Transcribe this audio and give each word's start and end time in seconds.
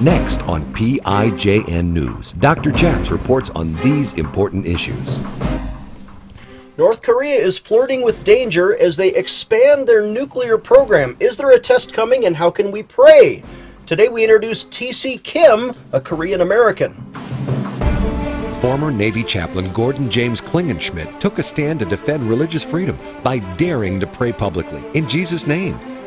Next 0.00 0.40
on 0.44 0.64
PIJN 0.72 1.84
News, 1.92 2.32
Dr. 2.32 2.70
Chaps 2.70 3.10
reports 3.10 3.50
on 3.50 3.74
these 3.82 4.14
important 4.14 4.64
issues. 4.64 5.20
North 6.78 7.02
Korea 7.02 7.34
is 7.34 7.58
flirting 7.58 8.00
with 8.00 8.24
danger 8.24 8.74
as 8.78 8.96
they 8.96 9.12
expand 9.12 9.86
their 9.86 10.00
nuclear 10.00 10.56
program. 10.56 11.18
Is 11.20 11.36
there 11.36 11.50
a 11.50 11.58
test 11.58 11.92
coming 11.92 12.24
and 12.24 12.34
how 12.34 12.50
can 12.50 12.70
we 12.70 12.82
pray? 12.82 13.42
Today 13.84 14.08
we 14.08 14.22
introduce 14.22 14.64
T.C. 14.64 15.18
Kim, 15.18 15.74
a 15.92 16.00
Korean 16.00 16.40
American. 16.40 16.94
Former 18.62 18.90
Navy 18.90 19.22
chaplain 19.22 19.70
Gordon 19.74 20.10
James 20.10 20.40
Klingenschmitt 20.40 21.20
took 21.20 21.38
a 21.38 21.42
stand 21.42 21.78
to 21.80 21.84
defend 21.84 22.26
religious 22.26 22.64
freedom 22.64 22.98
by 23.22 23.40
daring 23.56 24.00
to 24.00 24.06
pray 24.06 24.32
publicly 24.32 24.82
in 24.94 25.06
Jesus' 25.06 25.46
name. 25.46 25.78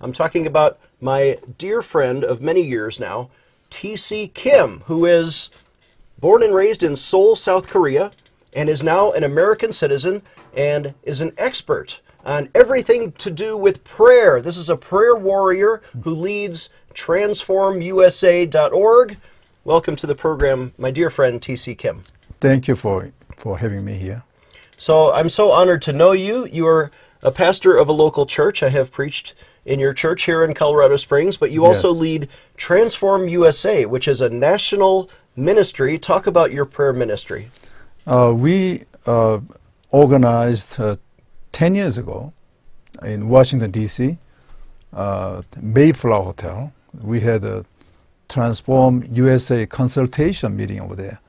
I'm 0.00 0.12
talking 0.14 0.46
about 0.46 0.78
my 1.00 1.36
dear 1.58 1.82
friend 1.82 2.24
of 2.24 2.40
many 2.40 2.62
years 2.62 2.98
now, 2.98 3.28
T.C. 3.68 4.28
Kim, 4.28 4.80
who 4.86 5.04
is 5.04 5.50
born 6.18 6.42
and 6.42 6.54
raised 6.54 6.82
in 6.82 6.96
Seoul, 6.96 7.36
South 7.36 7.66
Korea, 7.66 8.10
and 8.54 8.70
is 8.70 8.82
now 8.82 9.12
an 9.12 9.24
American 9.24 9.74
citizen 9.74 10.22
and 10.56 10.94
is 11.02 11.20
an 11.20 11.34
expert 11.36 12.00
on 12.24 12.48
everything 12.54 13.12
to 13.12 13.30
do 13.30 13.58
with 13.58 13.84
prayer. 13.84 14.40
This 14.40 14.56
is 14.56 14.70
a 14.70 14.76
prayer 14.76 15.16
warrior 15.16 15.82
who 16.02 16.14
leads 16.14 16.70
transformusa.org. 16.94 19.18
Welcome 19.64 19.96
to 19.96 20.06
the 20.06 20.14
program, 20.14 20.72
my 20.78 20.90
dear 20.90 21.10
friend 21.10 21.42
T.C. 21.42 21.74
Kim. 21.74 22.04
Thank 22.40 22.68
you 22.68 22.74
for, 22.74 23.12
for 23.36 23.58
having 23.58 23.84
me 23.84 23.96
here. 23.96 24.22
So 24.78 25.12
I'm 25.12 25.28
so 25.28 25.50
honored 25.50 25.82
to 25.82 25.92
know 25.92 26.12
you. 26.12 26.46
You 26.46 26.66
are 26.66 26.90
a 27.22 27.30
pastor 27.30 27.76
of 27.76 27.88
a 27.88 27.92
local 27.92 28.24
church. 28.24 28.62
I 28.62 28.70
have 28.70 28.90
preached 28.90 29.34
in 29.64 29.78
your 29.78 29.92
church 29.92 30.24
here 30.24 30.44
in 30.44 30.54
Colorado 30.54 30.96
Springs, 30.96 31.36
but 31.36 31.50
you 31.50 31.64
also 31.64 31.88
Yes. 31.88 32.00
lead 32.00 32.28
Transform 32.56 33.28
USA, 33.28 33.84
which 33.86 34.08
is 34.08 34.20
a 34.20 34.28
national 34.28 35.10
ministry. 35.36 35.98
Talk 35.98 36.26
about 36.26 36.52
your 36.52 36.64
prayer 36.64 36.92
ministry. 36.92 37.50
Uh, 38.06 38.32
we 38.34 38.82
uh, 39.06 39.38
organized 39.90 40.80
uh, 40.80 40.96
10 41.52 41.74
years 41.74 41.98
ago 41.98 42.32
in 43.02 43.28
Washington, 43.28 43.70
D.C., 43.70 44.18
uh, 44.92 45.42
Mayflower 45.60 46.24
Hotel. 46.24 46.72
We 47.02 47.20
had 47.20 47.44
a 47.44 47.64
Transform 48.28 49.04
USA 49.12 49.66
consultation 49.66 50.56
meeting 50.56 50.80
over 50.80 50.94
there. 50.94 51.20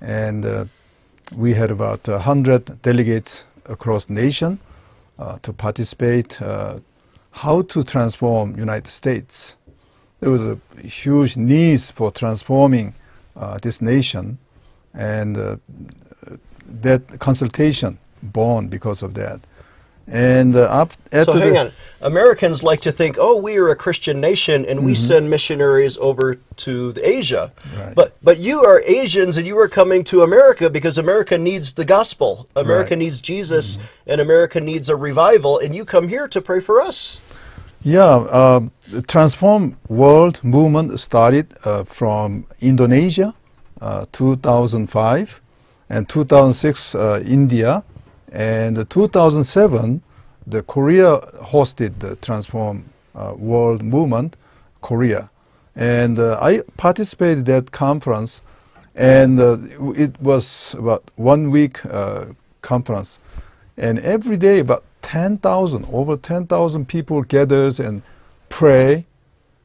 And 0.00 0.44
uh, 0.44 0.64
we 1.36 1.54
had 1.54 1.70
about 1.70 2.06
100 2.06 2.82
delegates 2.82 3.44
across 3.66 4.06
the 4.06 4.14
nation 4.14 4.58
uh, 5.18 5.38
to 5.42 5.52
participate 5.52 6.40
uh, 6.40 6.78
how 7.30 7.62
to 7.62 7.84
transform 7.84 8.56
United 8.56 8.90
States. 8.90 9.56
There 10.20 10.30
was 10.30 10.42
a 10.42 10.58
huge 10.82 11.36
need 11.36 11.80
for 11.80 12.10
transforming 12.10 12.94
uh, 13.36 13.58
this 13.62 13.80
nation, 13.80 14.38
and 14.92 15.36
uh, 15.38 15.56
that 16.82 17.18
consultation 17.18 17.98
born 18.22 18.68
because 18.68 19.02
of 19.02 19.14
that. 19.14 19.40
And 20.10 20.56
uh, 20.56 20.62
up, 20.62 20.92
after 21.12 21.32
So 21.32 21.38
hang 21.38 21.52
the- 21.52 21.58
on. 21.60 21.72
Americans 22.02 22.62
like 22.62 22.80
to 22.80 22.92
think, 22.92 23.16
oh, 23.20 23.36
we 23.36 23.58
are 23.58 23.68
a 23.68 23.76
Christian 23.76 24.20
nation 24.20 24.64
and 24.64 24.84
we 24.84 24.94
send 24.94 25.28
missionaries 25.28 25.98
over 25.98 26.36
to 26.64 26.92
the 26.92 27.06
Asia. 27.06 27.52
Right. 27.78 27.94
But 27.94 28.16
but 28.22 28.38
you 28.38 28.64
are 28.64 28.80
Asians 28.86 29.36
and 29.36 29.46
you 29.46 29.58
are 29.58 29.68
coming 29.68 30.02
to 30.04 30.22
America 30.22 30.70
because 30.70 30.96
America 30.96 31.36
needs 31.36 31.74
the 31.74 31.84
gospel. 31.84 32.48
America 32.56 32.90
Right. 32.92 32.98
needs 33.04 33.20
Jesus 33.20 33.78
and 34.06 34.18
America 34.20 34.58
needs 34.60 34.88
a 34.88 34.96
revival 34.96 35.58
and 35.58 35.74
you 35.74 35.84
come 35.84 36.08
here 36.08 36.26
to 36.28 36.40
pray 36.40 36.60
for 36.60 36.80
us. 36.80 37.20
Yeah, 37.82 38.14
um, 38.32 38.70
the 38.90 39.02
Transform 39.02 39.76
World 39.88 40.42
movement 40.42 40.98
started 41.00 41.46
uh, 41.64 41.84
from 41.84 42.44
Indonesia, 42.60 43.34
uh, 43.80 44.04
2005, 44.12 45.40
and 45.88 46.06
2006 46.08 46.94
uh, 46.94 47.22
India, 47.26 47.82
and 48.30 48.88
2007 48.88 50.02
the 50.46 50.62
Korea 50.62 51.18
hosted 51.42 51.98
the 51.98 52.16
Transform 52.16 52.84
uh, 53.14 53.34
World 53.36 53.82
movement, 53.82 54.36
Korea, 54.80 55.30
and 55.76 56.18
uh, 56.18 56.38
I 56.40 56.62
participated 56.76 57.46
that 57.46 57.70
conference, 57.70 58.42
and 58.94 59.38
uh, 59.40 59.58
it 59.94 60.20
was 60.20 60.74
about 60.78 61.04
one 61.16 61.50
week 61.50 61.84
uh, 61.86 62.26
conference, 62.62 63.20
and 63.76 63.98
every 64.00 64.36
day 64.36 64.58
about 64.58 64.84
10,000, 65.02 65.86
over 65.92 66.16
10,000 66.16 66.86
people 66.86 67.22
gathers 67.22 67.80
and 67.80 68.02
pray. 68.48 69.06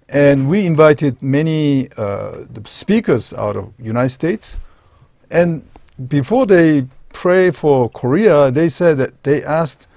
And 0.07 0.49
we 0.49 0.65
invited 0.65 1.21
many 1.21 1.89
uh, 1.97 2.45
speakers 2.63 3.33
out 3.33 3.55
of 3.55 3.73
United 3.79 4.09
States. 4.09 4.57
And 5.31 5.67
before 6.07 6.45
they 6.45 6.87
pray 7.15 7.49
for 7.49 7.89
Korea, 7.89 8.51
they 8.51 8.67
said 8.69 8.97
that 8.97 9.23
they 9.23 9.41
asked 9.43 9.87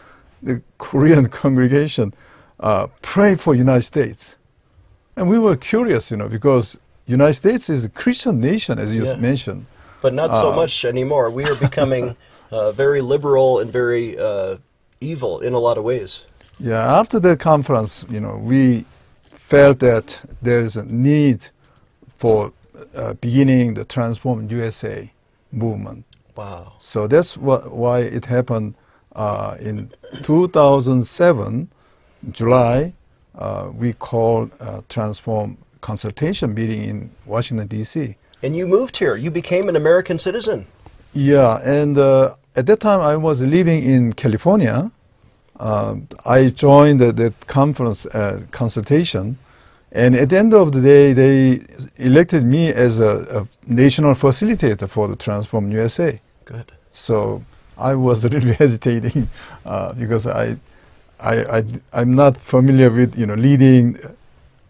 the 0.41 0.63
Korean 0.79 1.29
congregation, 1.43 2.15
uh, 2.61 2.87
pray 3.03 3.35
for 3.35 3.55
United 3.57 3.83
States. 3.83 4.37
And 5.17 5.29
we 5.29 5.39
were 5.39 5.57
curious, 5.57 6.11
you 6.13 6.17
know, 6.17 6.29
because 6.29 6.79
United 7.07 7.35
States 7.35 7.69
is 7.69 7.85
a 7.85 7.89
Christian 7.89 8.41
nation, 8.41 8.79
as 8.79 8.95
you 8.95 9.01
Yeah. 9.01 9.07
just 9.11 9.19
mentioned. 9.19 9.67
But 10.01 10.15
not 10.15 10.31
so 10.37 10.53
Uh, 10.53 10.57
much 10.63 10.85
anymore. 10.85 11.29
We 11.31 11.45
are 11.51 11.57
becoming 11.57 12.05
uh, 12.53 12.71
very 12.73 13.01
liberal 13.01 13.59
and 13.61 13.73
very 13.73 14.17
uh, 14.17 14.59
evil 15.01 15.41
in 15.41 15.55
a 15.55 15.59
lot 15.59 15.77
of 15.77 15.85
ways. 15.85 16.25
Yeah, 16.61 17.01
after 17.01 17.19
the 17.21 17.37
conference, 17.37 18.07
you 18.09 18.21
know, 18.21 18.37
we 18.53 18.85
felt 19.33 19.79
that 19.81 20.07
there 20.41 20.61
is 20.61 20.77
a 20.77 20.85
need 20.85 21.41
for 22.17 22.53
uh, 22.97 23.15
beginning 23.21 23.75
the 23.75 23.85
Transform 23.85 24.49
USA 24.51 25.11
movement. 25.51 26.05
Wow. 26.39 26.75
So 26.79 27.09
that's 27.09 27.35
wh- 27.35 27.67
why 27.67 27.99
it 27.99 28.25
happened 28.25 28.75
uh, 29.17 29.57
in 29.59 29.91
2007, 30.23 31.69
July. 32.31 32.95
Uh, 33.37 33.71
we 33.75 33.93
called 33.95 34.53
uh, 34.61 34.83
Transform 34.89 35.59
consultation 35.81 36.55
meeting 36.55 36.83
in 36.85 37.11
Washington 37.27 37.67
D.C. 37.67 38.15
And 38.45 38.55
you 38.57 38.69
moved 38.69 38.99
here. 38.99 39.17
You 39.17 39.33
became 39.33 39.69
an 39.69 39.75
American 39.75 40.17
citizen. 40.17 40.69
Yeah, 41.13 41.59
and 41.65 41.99
uh, 41.99 42.37
at 42.55 42.67
that 42.67 42.79
time 42.79 43.01
I 43.01 43.17
was 43.17 43.43
living 43.43 43.83
in 43.83 44.13
California. 44.13 44.93
Um, 45.59 46.07
I 46.25 46.51
joined 46.51 47.01
the, 47.01 47.11
the 47.11 47.35
conference 47.49 48.07
uh, 48.07 48.45
consultation, 48.53 49.39
and 49.91 50.15
at 50.15 50.31
the 50.31 50.39
end 50.39 50.55
of 50.55 50.71
the 50.71 50.83
day, 50.83 51.13
they 51.15 51.67
elected 51.97 52.45
me 52.45 52.73
as 52.73 53.01
a, 53.01 53.13
a 53.41 53.49
national 53.67 54.15
facilitator 54.15 54.89
for 54.89 55.09
the 55.09 55.17
Transform 55.17 55.73
USA. 55.73 56.21
Good. 56.49 56.73
So 56.93 57.45
I 57.77 57.95
was 57.95 58.25
really 58.35 58.55
hesitating 58.55 59.29
uh, 59.67 59.93
because 59.93 60.27
I, 60.27 60.57
I, 61.21 61.59
I, 61.59 61.63
I'm 61.93 62.15
not 62.15 62.37
familiar 62.39 62.91
with 62.91 63.19
you 63.19 63.27
know 63.27 63.35
leading 63.35 63.97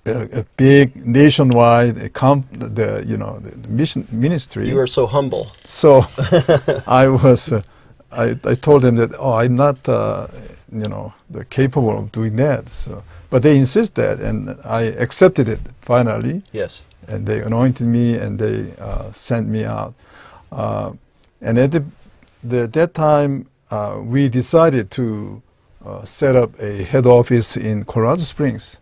a, 0.06 0.41
a 0.41 0.44
big 0.56 0.97
nationwide 1.06 2.12
comp, 2.15 2.47
the 2.53 3.05
you 3.06 3.16
know 3.16 3.39
the, 3.39 3.51
the 3.51 3.69
mission 3.69 4.07
ministry. 4.10 4.66
You 4.69 4.80
are 4.80 4.89
so 4.89 5.07
humble. 5.07 5.53
So 5.65 6.04
I 6.86 7.07
was, 7.07 7.53
uh, 7.53 7.63
I, 8.10 8.36
I 8.45 8.54
told 8.57 8.83
them 8.83 8.97
that, 8.97 9.10
oh, 9.19 9.34
I'm 9.34 9.54
not, 9.54 9.89
uh, 9.89 10.27
you 10.72 10.89
know, 10.89 11.13
the 11.31 11.45
capable 11.45 11.97
of 11.98 12.10
doing 12.10 12.34
that. 12.36 12.69
So, 12.71 13.04
but 13.31 13.42
they 13.42 13.57
insist 13.57 13.95
that, 13.97 14.19
and 14.21 14.57
I 14.65 14.83
accepted 15.04 15.48
it 15.48 15.60
finally, 15.83 16.42
Yes. 16.53 16.83
and 17.07 17.24
they 17.27 17.41
anointed 17.41 17.86
me 17.86 18.16
and 18.16 18.39
they 18.39 18.72
uh, 18.81 19.13
sent 19.13 19.47
me 19.48 19.65
out. 19.65 19.95
Uh, 20.51 20.92
and 21.40 21.58
at 21.58 21.72
the, 21.72 21.84
the, 22.42 22.66
that 22.68 22.94
time, 22.94 23.46
uh, 23.70 23.98
we 24.02 24.28
decided 24.28 24.90
to 24.92 25.42
uh, 25.84 26.04
set 26.04 26.34
up 26.36 26.50
a 26.60 26.82
head 26.84 27.06
office 27.06 27.56
in 27.56 27.84
Colorado 27.84 28.22
Springs 28.22 28.80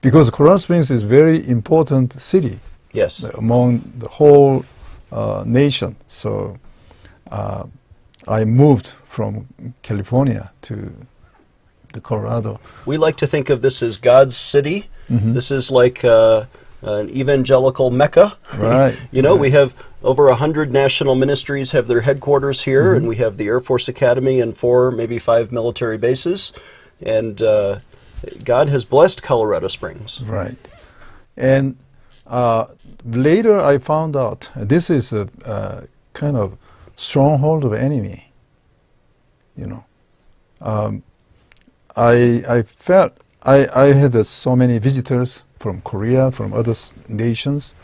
because 0.00 0.30
Colorado 0.30 0.58
Springs 0.58 0.90
is 0.90 1.02
a 1.04 1.06
very 1.06 1.46
important 1.48 2.20
city 2.20 2.58
Yes. 2.92 3.22
among 3.38 3.82
the 3.98 4.08
whole 4.08 4.64
uh, 5.12 5.44
nation. 5.46 5.94
So 6.08 6.56
uh, 7.30 7.64
I 8.26 8.44
moved 8.44 8.94
from 9.06 9.46
California 9.82 10.50
to 10.62 10.92
the 11.92 12.00
Colorado. 12.00 12.58
We 12.86 12.96
like 12.96 13.16
to 13.18 13.26
think 13.26 13.50
of 13.50 13.62
this 13.62 13.82
as 13.82 13.96
God's 13.96 14.36
city. 14.36 14.88
Mhm. 15.10 15.34
This 15.34 15.50
is 15.50 15.70
like 15.70 16.04
uh, 16.04 16.44
an 16.82 17.10
evangelical 17.10 17.90
mecca. 17.90 18.36
Right, 18.56 18.96
you 19.12 19.22
know, 19.22 19.32
right. 19.32 19.40
we 19.40 19.50
have 19.50 19.72
over 20.02 20.28
a 20.28 20.34
hundred 20.34 20.72
national 20.72 21.14
ministries 21.14 21.72
have 21.72 21.86
their 21.86 22.00
headquarters 22.00 22.62
here, 22.62 22.84
Mm-hmm. 22.88 22.96
and 22.96 23.08
we 23.08 23.16
have 23.16 23.36
the 23.36 23.46
Air 23.48 23.60
Force 23.60 23.88
Academy 23.88 24.40
and 24.40 24.56
four, 24.56 24.90
maybe 24.90 25.18
five 25.18 25.52
military 25.52 25.98
bases, 25.98 26.52
and 27.02 27.40
uh, 27.42 27.78
God 28.44 28.68
has 28.68 28.84
blessed 28.84 29.22
Colorado 29.22 29.68
Springs. 29.68 30.20
Right. 30.22 30.56
And 31.36 31.76
uh, 32.26 32.66
later 33.04 33.60
I 33.60 33.78
found 33.78 34.16
out 34.16 34.50
this 34.56 34.90
is 34.90 35.12
a, 35.12 35.28
uh 35.44 35.82
kind 36.12 36.36
of 36.36 36.56
stronghold 36.96 37.64
of 37.64 37.72
enemy. 37.72 38.30
You 39.56 39.66
know, 39.66 39.84
um, 40.60 41.02
I 41.96 42.42
I 42.48 42.62
felt 42.62 43.12
I 43.44 43.66
I 43.74 43.92
had 43.92 44.14
uh, 44.16 44.22
so 44.22 44.54
many 44.56 44.78
visitors 44.78 45.44
from 45.58 45.80
Korea, 45.82 46.30
from 46.30 46.52
other 46.52 46.72
s- 46.72 46.94
nations, 47.08 47.74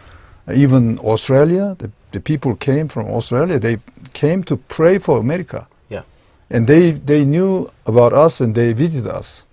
even 0.55 0.99
Australia. 0.99 1.77
The, 1.79 1.91
the 2.17 2.21
people 2.23 2.57
came 2.57 2.89
from 2.89 3.05
Australia. 3.09 3.59
They 3.59 3.77
came 4.15 4.43
to 4.45 4.57
pray 4.57 4.99
for 4.99 5.19
America, 5.19 5.67
Yeah, 5.91 6.05
and 6.49 6.67
they 6.67 6.93
they 6.93 7.25
knew 7.25 7.71
about 7.85 8.13
us 8.15 8.41
and 8.41 8.55
they 8.55 8.73
visited 8.73 9.11
us. 9.21 9.45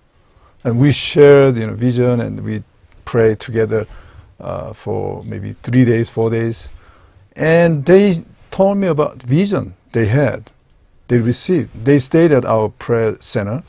And 0.64 0.80
we 0.80 0.92
shared 0.94 1.58
you 1.58 1.68
know 1.68 1.76
vision 1.76 2.22
and 2.22 2.40
we 2.48 2.64
prayed 3.04 3.40
together 3.48 3.86
uh, 4.40 4.72
for 4.74 5.24
maybe 5.26 5.56
three 5.62 5.84
days 5.84 6.10
four 6.10 6.30
days. 6.30 6.70
And 7.36 7.84
they 7.86 8.24
told 8.50 8.78
me 8.78 8.88
about 8.88 9.22
vision 9.22 9.74
they 9.92 10.06
had. 10.06 10.52
They 11.10 11.20
received 11.20 11.70
they 11.86 12.00
stayed 12.00 12.32
at 12.32 12.46
our 12.46 12.70
prayer 12.70 13.18
center. 13.20 13.60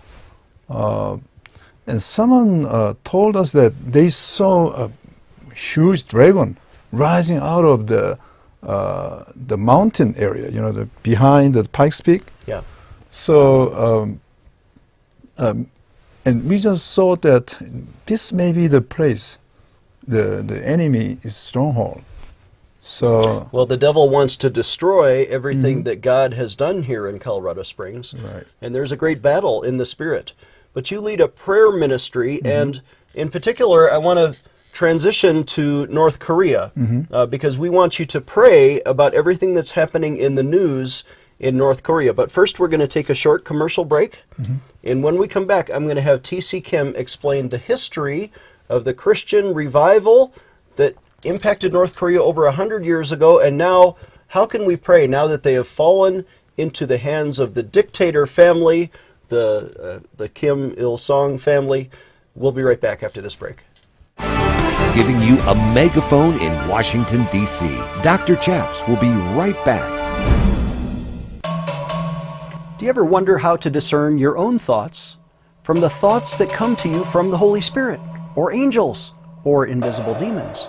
Uh, 0.70 1.17
and 1.87 2.00
someone 2.00 2.64
uh, 2.64 2.94
told 3.02 3.37
us 3.37 3.50
that 3.52 3.73
they 3.93 4.08
saw 4.08 4.87
a 4.87 4.90
huge 5.52 6.06
dragon 6.06 6.56
rising 6.93 7.38
out 7.38 7.64
of 7.64 7.87
the 7.88 8.19
uh, 8.66 9.25
the 9.34 9.56
mountain 9.58 10.14
area 10.16 10.50
you 10.50 10.61
know 10.61 10.72
the 10.72 10.87
behind 11.02 11.55
the 11.55 11.64
pikes 11.69 12.00
peak 12.00 12.22
yeah, 12.46 12.62
so, 13.14 13.72
um, 14.02 14.20
um, 15.38 15.70
and 16.25 16.49
we 16.49 16.58
just 16.58 16.94
thought 16.96 17.22
that 17.22 17.56
this 18.06 18.32
may 18.32 18.52
be 18.52 18.66
the 18.66 18.81
place, 18.82 19.38
the 20.06 20.43
the 20.43 20.61
enemy 20.66 21.19
is 21.22 21.37
stronghold. 21.37 22.02
So, 22.81 23.49
Well, 23.52 23.66
the 23.66 23.76
devil 23.76 24.11
wants 24.11 24.37
to 24.37 24.50
destroy 24.50 25.25
everything 25.31 25.84
that 25.84 26.02
God 26.02 26.34
has 26.34 26.55
done 26.56 26.82
here 26.82 27.08
in 27.08 27.19
Colorado 27.20 27.62
Springs. 27.62 28.12
Mm-hmm. 28.12 28.26
Right. 28.26 28.46
And 28.61 28.75
there's 28.75 28.93
a 28.93 28.96
great 28.96 29.22
battle 29.22 29.62
in 29.62 29.76
the 29.78 29.87
spirit. 29.87 30.32
But 30.75 30.90
you 30.90 31.00
lead 31.00 31.20
a 31.20 31.28
prayer 31.28 31.70
ministry, 31.70 32.38
Mm-hmm. 32.38 32.46
and 32.46 32.82
in 33.14 33.31
particular, 33.31 33.90
I 33.93 33.99
want 33.99 34.19
to 34.19 34.40
transition 34.75 35.44
to 35.44 35.87
North 35.87 36.19
Korea 36.19 36.73
Mm-hmm. 36.76 37.15
uh, 37.15 37.26
because 37.26 37.56
we 37.56 37.71
want 37.71 37.99
you 37.99 38.05
to 38.06 38.21
pray 38.21 38.81
about 38.82 39.15
everything 39.15 39.55
that's 39.55 39.71
happening 39.71 40.17
in 40.19 40.35
the 40.35 40.43
news 40.43 41.05
in 41.38 41.56
North 41.56 41.82
Korea. 41.82 42.12
But 42.12 42.31
first, 42.31 42.59
we're 42.59 42.69
going 42.69 42.81
to 42.81 42.88
take 42.88 43.09
a 43.09 43.15
short 43.15 43.44
commercial 43.44 43.85
break. 43.85 44.19
Mm-hmm. 44.41 44.55
And 44.82 45.03
when 45.03 45.17
we 45.17 45.29
come 45.29 45.47
back, 45.47 45.71
I'm 45.73 45.85
going 45.85 45.97
to 45.97 46.03
have 46.03 46.23
T.C. 46.23 46.61
Kim 46.61 46.93
explain 46.97 47.49
the 47.49 47.59
history 47.59 48.31
of 48.69 48.85
the 48.85 48.94
Christian 48.94 49.55
revival 49.55 50.35
that 50.76 50.97
impacted 51.23 51.73
North 51.73 51.94
Korea 51.97 52.23
over 52.23 52.47
a 52.47 52.53
hundred 52.53 52.85
years 52.85 53.12
ago, 53.12 53.41
and 53.41 53.56
now 53.56 53.97
how 54.29 54.47
can 54.47 54.65
we 54.65 54.76
pray 54.76 55.06
now 55.06 55.26
that 55.26 55.43
they 55.43 55.55
have 55.55 55.69
fallen 55.69 56.25
into 56.56 56.87
the 56.87 56.99
hands 56.99 57.38
of 57.38 57.55
the 57.55 57.62
dictator 57.62 58.26
family, 58.26 58.91
the 59.29 59.75
uh, 59.81 60.06
the 60.17 60.29
Kim 60.29 60.75
Il 60.76 60.97
Sung 60.99 61.38
family? 61.38 61.91
We'll 62.35 62.53
be 62.53 62.62
right 62.62 62.81
back 62.81 63.03
after 63.03 63.21
this 63.21 63.35
break. 63.37 63.59
Giving 64.94 65.20
you 65.23 65.41
a 65.41 65.56
megaphone 65.75 66.41
in 66.41 66.69
Washington, 66.69 67.26
D.C. 67.32 67.67
Dr. 68.00 68.37
Chaps 68.37 68.87
will 68.87 68.94
be 68.94 69.11
right 69.35 69.56
back. 69.64 69.91
Do 72.79 72.85
you 72.85 72.91
ever 72.91 73.05
wonder 73.05 73.37
how 73.37 73.56
to 73.56 73.70
discern 73.70 74.19
your 74.19 74.38
own 74.38 74.56
thoughts 74.61 75.17
from 75.64 75.81
the 75.81 75.91
thoughts 75.91 76.37
that 76.37 76.49
come 76.49 76.76
to 76.76 76.88
you 76.88 77.05
from 77.06 77.32
the 77.32 77.37
Holy 77.37 77.61
Spirit, 77.61 77.99
or 78.37 78.52
angels, 78.52 79.14
or 79.43 79.67
invisible 79.67 80.14
demons? 80.20 80.69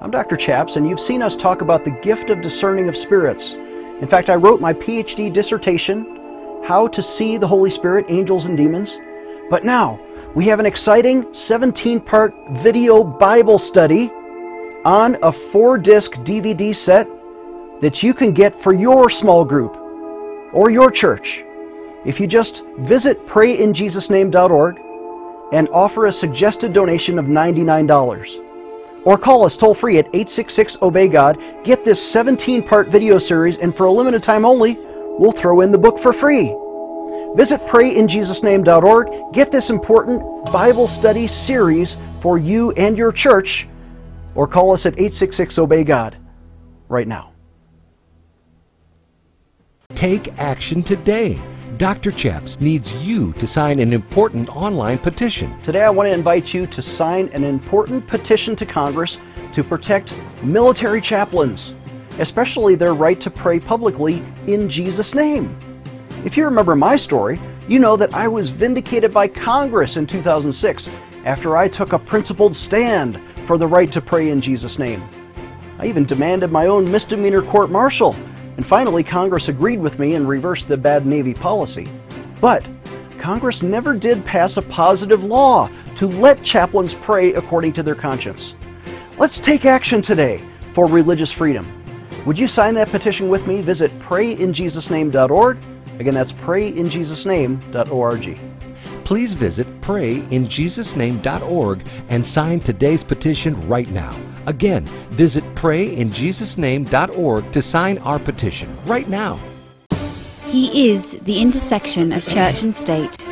I'm 0.00 0.10
Dr. 0.10 0.36
Chaps, 0.36 0.74
and 0.74 0.88
you've 0.88 0.98
seen 0.98 1.22
us 1.22 1.36
talk 1.36 1.60
about 1.60 1.84
the 1.84 1.96
gift 2.02 2.30
of 2.30 2.40
discerning 2.40 2.88
of 2.88 2.96
spirits. 2.96 3.52
In 3.52 4.08
fact, 4.08 4.30
I 4.30 4.34
wrote 4.34 4.60
my 4.60 4.74
PhD 4.74 5.32
dissertation, 5.32 6.60
How 6.64 6.88
to 6.88 7.00
See 7.04 7.36
the 7.36 7.46
Holy 7.46 7.70
Spirit, 7.70 8.06
Angels, 8.08 8.46
and 8.46 8.56
Demons. 8.56 8.98
But 9.48 9.64
now, 9.64 10.00
we 10.38 10.44
have 10.44 10.60
an 10.60 10.66
exciting 10.66 11.26
17 11.34 11.98
part 11.98 12.32
video 12.50 13.02
Bible 13.02 13.58
study 13.58 14.08
on 14.84 15.16
a 15.24 15.32
four 15.32 15.76
disc 15.76 16.12
DVD 16.18 16.72
set 16.76 17.08
that 17.80 18.04
you 18.04 18.14
can 18.14 18.30
get 18.30 18.54
for 18.54 18.72
your 18.72 19.10
small 19.10 19.44
group 19.44 19.76
or 20.52 20.70
your 20.70 20.92
church. 20.92 21.42
If 22.06 22.20
you 22.20 22.28
just 22.28 22.64
visit 22.78 23.26
prayinjesusname.org 23.26 24.80
and 25.52 25.68
offer 25.70 26.06
a 26.06 26.12
suggested 26.12 26.72
donation 26.72 27.18
of 27.18 27.24
$99. 27.24 29.04
Or 29.04 29.18
call 29.18 29.44
us 29.44 29.56
toll 29.56 29.74
free 29.74 29.98
at 29.98 30.06
866 30.06 30.78
Obey 30.82 31.08
God, 31.08 31.42
get 31.64 31.82
this 31.82 32.00
17 32.12 32.62
part 32.62 32.86
video 32.86 33.18
series, 33.18 33.58
and 33.58 33.74
for 33.74 33.86
a 33.86 33.90
limited 33.90 34.22
time 34.22 34.44
only, 34.44 34.76
we'll 35.18 35.32
throw 35.32 35.62
in 35.62 35.72
the 35.72 35.78
book 35.78 35.98
for 35.98 36.12
free. 36.12 36.54
Visit 37.34 37.60
prayinjesusname.org, 37.66 39.32
get 39.32 39.52
this 39.52 39.70
important 39.70 40.22
Bible 40.52 40.88
study 40.88 41.26
series 41.26 41.96
for 42.20 42.38
you 42.38 42.72
and 42.72 42.96
your 42.96 43.12
church, 43.12 43.68
or 44.34 44.46
call 44.46 44.72
us 44.72 44.86
at 44.86 44.94
866 44.94 45.58
Obey 45.58 45.84
God 45.84 46.16
right 46.88 47.06
now. 47.06 47.32
Take 49.94 50.38
action 50.38 50.82
today. 50.82 51.38
Dr. 51.76 52.10
Chaps 52.10 52.60
needs 52.60 52.94
you 53.04 53.32
to 53.34 53.46
sign 53.46 53.78
an 53.78 53.92
important 53.92 54.48
online 54.56 54.98
petition. 54.98 55.56
Today, 55.60 55.82
I 55.82 55.90
want 55.90 56.08
to 56.08 56.12
invite 56.12 56.52
you 56.52 56.66
to 56.66 56.82
sign 56.82 57.28
an 57.28 57.44
important 57.44 58.06
petition 58.06 58.56
to 58.56 58.66
Congress 58.66 59.18
to 59.52 59.62
protect 59.62 60.14
military 60.42 61.00
chaplains, 61.00 61.74
especially 62.18 62.74
their 62.74 62.94
right 62.94 63.20
to 63.20 63.30
pray 63.30 63.60
publicly 63.60 64.24
in 64.46 64.68
Jesus' 64.68 65.14
name. 65.14 65.56
If 66.24 66.36
you 66.36 66.44
remember 66.44 66.74
my 66.74 66.96
story, 66.96 67.38
you 67.68 67.78
know 67.78 67.96
that 67.96 68.12
I 68.12 68.26
was 68.26 68.48
vindicated 68.48 69.14
by 69.14 69.28
Congress 69.28 69.96
in 69.96 70.04
2006 70.04 70.90
after 71.24 71.56
I 71.56 71.68
took 71.68 71.92
a 71.92 71.98
principled 71.98 72.56
stand 72.56 73.20
for 73.46 73.56
the 73.56 73.68
right 73.68 73.90
to 73.92 74.00
pray 74.00 74.30
in 74.30 74.40
Jesus' 74.40 74.80
name. 74.80 75.00
I 75.78 75.86
even 75.86 76.04
demanded 76.04 76.50
my 76.50 76.66
own 76.66 76.90
misdemeanor 76.90 77.42
court 77.42 77.70
martial, 77.70 78.16
and 78.56 78.66
finally 78.66 79.04
Congress 79.04 79.46
agreed 79.46 79.78
with 79.78 80.00
me 80.00 80.16
and 80.16 80.28
reversed 80.28 80.66
the 80.66 80.76
bad 80.76 81.06
Navy 81.06 81.34
policy. 81.34 81.88
But 82.40 82.66
Congress 83.20 83.62
never 83.62 83.94
did 83.94 84.24
pass 84.24 84.56
a 84.56 84.62
positive 84.62 85.22
law 85.22 85.70
to 85.96 86.08
let 86.08 86.42
chaplains 86.42 86.94
pray 86.94 87.34
according 87.34 87.74
to 87.74 87.84
their 87.84 87.94
conscience. 87.94 88.54
Let's 89.18 89.38
take 89.38 89.64
action 89.64 90.02
today 90.02 90.42
for 90.72 90.86
religious 90.86 91.30
freedom. 91.30 91.80
Would 92.26 92.40
you 92.40 92.48
sign 92.48 92.74
that 92.74 92.88
petition 92.88 93.28
with 93.28 93.46
me? 93.46 93.60
Visit 93.60 93.92
prayinjesusname.org. 94.00 95.58
Again, 95.98 96.14
that's 96.14 96.32
prayinjesusname.org. 96.32 98.38
Please 99.04 99.34
visit 99.34 99.66
prayinjesusname.org 99.80 101.82
and 102.08 102.26
sign 102.26 102.60
today's 102.60 103.02
petition 103.02 103.68
right 103.68 103.90
now. 103.90 104.16
Again, 104.46 104.84
visit 105.10 105.42
prayinjesusname.org 105.54 107.52
to 107.52 107.62
sign 107.62 107.98
our 107.98 108.18
petition 108.18 108.76
right 108.86 109.08
now. 109.08 109.38
He 110.44 110.90
is 110.90 111.12
the 111.22 111.40
intersection 111.40 112.12
of 112.12 112.26
church 112.26 112.62
and 112.62 112.76
state. 112.76 113.22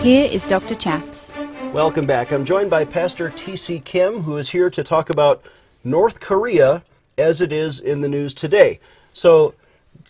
Here 0.00 0.28
is 0.30 0.46
Dr. 0.46 0.74
Chaps. 0.74 1.32
Welcome 1.72 2.06
back. 2.06 2.32
I'm 2.32 2.44
joined 2.44 2.68
by 2.70 2.84
Pastor 2.84 3.30
T.C. 3.30 3.80
Kim, 3.80 4.22
who 4.22 4.36
is 4.36 4.50
here 4.50 4.68
to 4.70 4.84
talk 4.84 5.10
about 5.10 5.42
North 5.84 6.20
Korea 6.20 6.82
as 7.18 7.40
it 7.40 7.52
is 7.52 7.80
in 7.80 8.00
the 8.00 8.08
news 8.08 8.34
today. 8.34 8.78
So, 9.14 9.54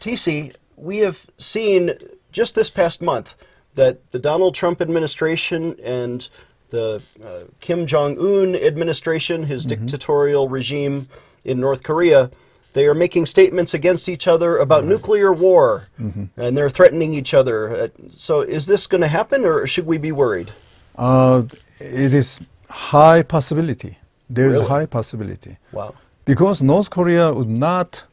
T.C., 0.01 0.53
we 0.83 0.99
have 0.99 1.27
seen 1.39 1.93
just 2.33 2.55
this 2.55 2.69
past 2.71 3.01
month 3.01 3.35
that 3.75 4.11
the 4.11 4.19
Donald 4.19 4.55
Trump 4.55 4.81
administration 4.83 5.79
and 5.83 6.29
the 6.71 7.01
uh, 7.25 7.41
Kim 7.61 7.87
Jong 7.87 8.19
un 8.19 8.57
administration, 8.57 9.45
his 9.45 9.65
dictatorial 9.65 10.49
regime 10.49 11.09
in 11.45 11.61
North 11.61 11.83
Korea, 11.83 12.31
they 12.73 12.87
are 12.87 12.95
making 12.95 13.27
statements 13.27 13.75
against 13.75 14.09
each 14.09 14.27
other 14.27 14.57
about 14.59 14.85
nuclear 14.85 15.33
war, 15.33 15.89
and 15.99 16.57
they're 16.57 16.71
threatening 16.71 17.13
each 17.15 17.35
other. 17.35 17.59
Uh, 17.77 17.89
so, 18.15 18.41
is 18.41 18.65
this 18.67 18.87
going 18.87 19.03
to 19.03 19.09
happen, 19.09 19.45
or 19.45 19.67
should 19.67 19.87
we 19.87 19.99
be 19.99 20.13
worried? 20.13 20.51
uh, 20.97 21.43
it 21.79 22.13
is 22.15 22.41
high 22.71 23.23
possibility. 23.23 23.99
There 24.31 24.49
is 24.49 24.55
Really? 24.55 24.65
a 24.67 24.69
high 24.69 24.87
possibility 24.87 25.59
Wow. 25.73 25.95
because 26.25 26.63
North 26.63 26.89
Korea 26.91 27.33
would 27.33 27.49
not 27.51 28.05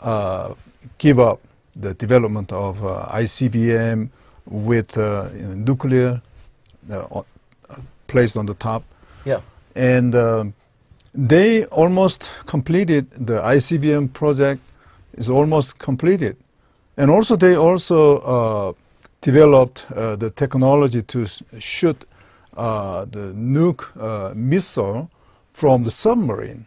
uh, 0.00 0.54
give 0.98 1.18
up 1.20 1.40
the 1.80 1.94
development 1.94 2.52
of 2.52 2.84
uh, 2.84 3.06
ICBM 3.10 4.08
with 4.46 4.96
uh, 4.96 5.28
nuclear 5.54 6.22
uh, 6.90 7.22
placed 8.06 8.36
on 8.36 8.46
the 8.46 8.54
top. 8.54 8.84
Yeah. 9.24 9.40
And 9.74 10.14
um, 10.14 10.54
they 11.14 11.64
almost 11.66 12.30
completed 12.46 13.10
the 13.10 13.40
ICBM 13.40 14.12
project 14.12 14.60
is 15.14 15.30
almost 15.30 15.78
completed, 15.78 16.36
and 16.96 17.10
also 17.10 17.36
they 17.36 17.56
also 17.56 18.18
uh, 18.18 18.72
developed 19.22 19.86
uh, 19.94 20.16
the 20.16 20.30
technology 20.30 21.02
to 21.02 21.26
shoot 21.58 21.96
uh, 22.56 23.04
the 23.06 23.32
nuke 23.34 23.84
uh, 23.98 24.32
missile 24.34 25.10
from 25.52 25.84
the 25.84 25.90
submarine. 25.90 26.66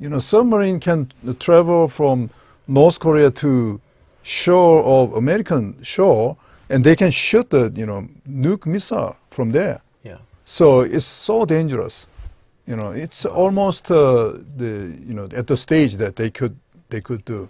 You 0.00 0.08
know, 0.08 0.18
submarine 0.18 0.80
can 0.80 1.12
travel 1.38 1.88
from 1.88 2.30
North 2.66 2.98
Korea 2.98 3.30
to 3.30 3.80
shore 4.22 4.82
of 4.84 5.14
American 5.14 5.82
shore, 5.82 6.36
and 6.68 6.84
they 6.84 6.96
can 6.96 7.10
shoot 7.10 7.50
the 7.50 7.72
you 7.74 7.86
know 7.86 8.08
nuke 8.28 8.66
missile 8.66 9.16
from 9.30 9.52
there. 9.52 9.80
Yeah. 10.02 10.18
So 10.44 10.80
it's 10.80 11.04
so 11.04 11.44
dangerous. 11.44 12.06
You 12.66 12.76
know, 12.76 12.92
it's 12.92 13.24
almost 13.24 13.90
uh, 13.90 14.34
the 14.56 14.96
you 15.06 15.14
know 15.14 15.28
at 15.34 15.46
the 15.46 15.56
stage 15.56 15.96
that 15.96 16.16
they 16.16 16.30
could 16.30 16.56
they 16.88 17.00
could 17.00 17.24
do. 17.24 17.48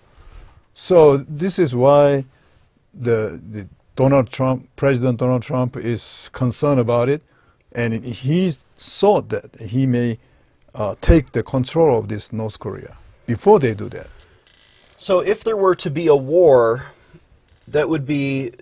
So 0.75 1.19
this 1.19 1.59
is 1.59 1.75
why 1.75 2.25
the 2.95 3.41
the 3.51 3.69
Donald 3.95 4.31
Trump 4.31 4.69
President 4.77 5.19
Donald 5.19 5.43
Trump 5.43 5.77
is 5.77 6.31
concerned 6.33 6.81
about 6.81 7.09
it, 7.09 7.23
and 7.73 8.05
he 8.05 8.51
thought 8.77 9.29
that 9.29 9.55
he 9.61 9.87
may 9.87 10.19
uh, 10.75 10.95
take 11.01 11.33
the 11.33 11.43
control 11.43 11.99
of 11.99 12.09
this 12.09 12.33
North 12.33 12.59
Korea 12.59 12.97
before 13.27 13.59
they 13.59 13.75
do 13.75 13.89
that. 13.91 14.09
So 15.03 15.19
if 15.19 15.43
there 15.43 15.57
were 15.57 15.75
to 15.75 15.91
be 15.91 16.07
a 16.07 16.15
war, 16.15 16.87
that 17.67 17.89
would 17.89 18.07
be 18.07 18.53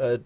uh, 0.00 0.16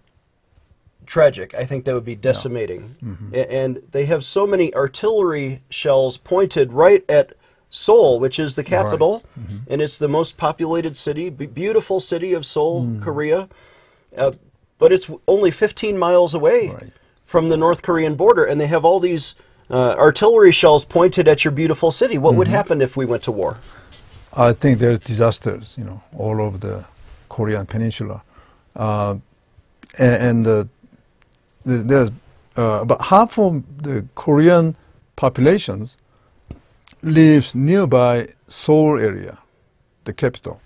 tragic. 1.05 1.53
I 1.53 1.65
think 1.65 1.83
that 1.83 1.93
would 1.93 2.05
be 2.05 2.15
decimating. 2.15 2.95
Mm-hmm. 3.03 3.35
A- 3.35 3.51
And 3.53 3.81
they 3.91 4.05
have 4.05 4.23
so 4.23 4.47
many 4.47 4.73
artillery 4.73 5.61
shells 5.69 6.15
pointed 6.15 6.71
right 6.71 7.03
at 7.09 7.33
Seoul, 7.69 8.21
which 8.21 8.39
is 8.39 8.55
the 8.55 8.63
capital, 8.63 9.21
Mm-hmm. 9.37 9.57
and 9.71 9.81
it's 9.81 9.97
the 9.97 10.07
most 10.07 10.37
populated 10.37 10.95
city, 10.95 11.29
beautiful 11.29 11.99
city 11.99 12.31
of 12.33 12.45
Seoul, 12.45 12.83
Mm. 12.85 13.01
Korea. 13.01 13.49
Uh, 14.15 14.31
but 14.79 14.93
it's 14.93 15.07
w- 15.07 15.19
only 15.27 15.51
15 15.51 15.97
miles 15.97 16.33
away 16.33 16.69
Right. 16.69 16.93
from 17.25 17.49
the 17.49 17.57
North 17.57 17.81
Korean 17.81 18.15
border, 18.15 18.45
and 18.45 18.61
they 18.61 18.67
have 18.67 18.85
all 18.85 19.01
these 19.01 19.35
uh, 19.69 19.95
artillery 19.97 20.51
shells 20.53 20.85
pointed 20.85 21.27
at 21.27 21.43
your 21.43 21.51
beautiful 21.51 21.91
city. 21.91 22.17
What 22.17 22.29
Mm-hmm. 22.29 22.37
would 22.39 22.47
happen 22.47 22.81
if 22.81 22.95
we 22.95 23.05
went 23.05 23.23
to 23.23 23.31
war? 23.33 23.57
I 24.37 24.53
think 24.53 24.79
there's 24.79 24.99
disasters, 24.99 25.75
you 25.77 25.83
know, 25.85 26.01
all 26.17 26.41
over 26.41 26.57
the 26.57 26.85
Korean 27.29 27.65
peninsula, 27.65 28.21
uh, 28.75 29.15
and, 29.97 30.45
and 30.45 30.47
uh, 30.47 30.65
there's 31.65 32.11
uh, 32.57 32.79
about 32.81 33.01
half 33.01 33.39
of 33.39 33.63
the 33.83 34.05
Korean 34.15 34.75
populations 35.15 35.97
lives 37.01 37.55
nearby 37.55 38.27
Seoul 38.47 38.99
area, 38.99 39.37
the 40.05 40.13
capital. 40.13 40.59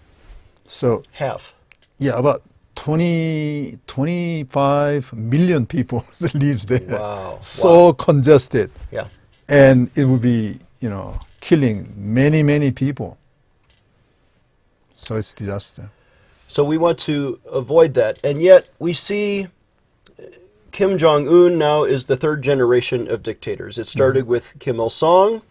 So 0.65 1.03
Half. 1.11 1.53
yeah, 1.99 2.17
about 2.17 2.41
20, 2.75 3.77
25 3.87 5.13
million 5.13 5.65
people 5.65 6.05
lives 6.33 6.65
there. 6.65 6.79
Wow. 6.99 7.37
So 7.41 7.85
Wow. 7.87 7.91
congested 7.93 8.71
Yeah. 8.91 9.07
and 9.47 9.89
it 9.97 10.05
would 10.05 10.21
be 10.21 10.59
you 10.79 10.89
know 10.89 11.19
killing 11.41 11.91
many 11.97 12.43
many 12.43 12.71
people 12.71 13.17
so 14.99 15.15
it's 15.15 15.33
disaster 15.33 15.89
So 16.47 16.63
we 16.63 16.77
want 16.77 16.97
to 17.09 17.39
avoid 17.61 17.93
that. 17.93 18.13
And 18.23 18.41
yet 18.41 18.69
we 18.79 18.93
see 18.93 19.47
Kim 20.71 20.97
Jong 20.97 21.27
un 21.27 21.57
now 21.57 21.83
is 21.83 22.05
the 22.05 22.17
third 22.17 22.41
generation 22.41 23.07
of 23.13 23.21
dictators. 23.23 23.77
It 23.77 23.87
started 23.87 24.23
Mm-hmm. 24.23 24.31
with 24.35 24.45
Kim 24.59 24.79
Il 24.79 24.89
sung 24.89 25.41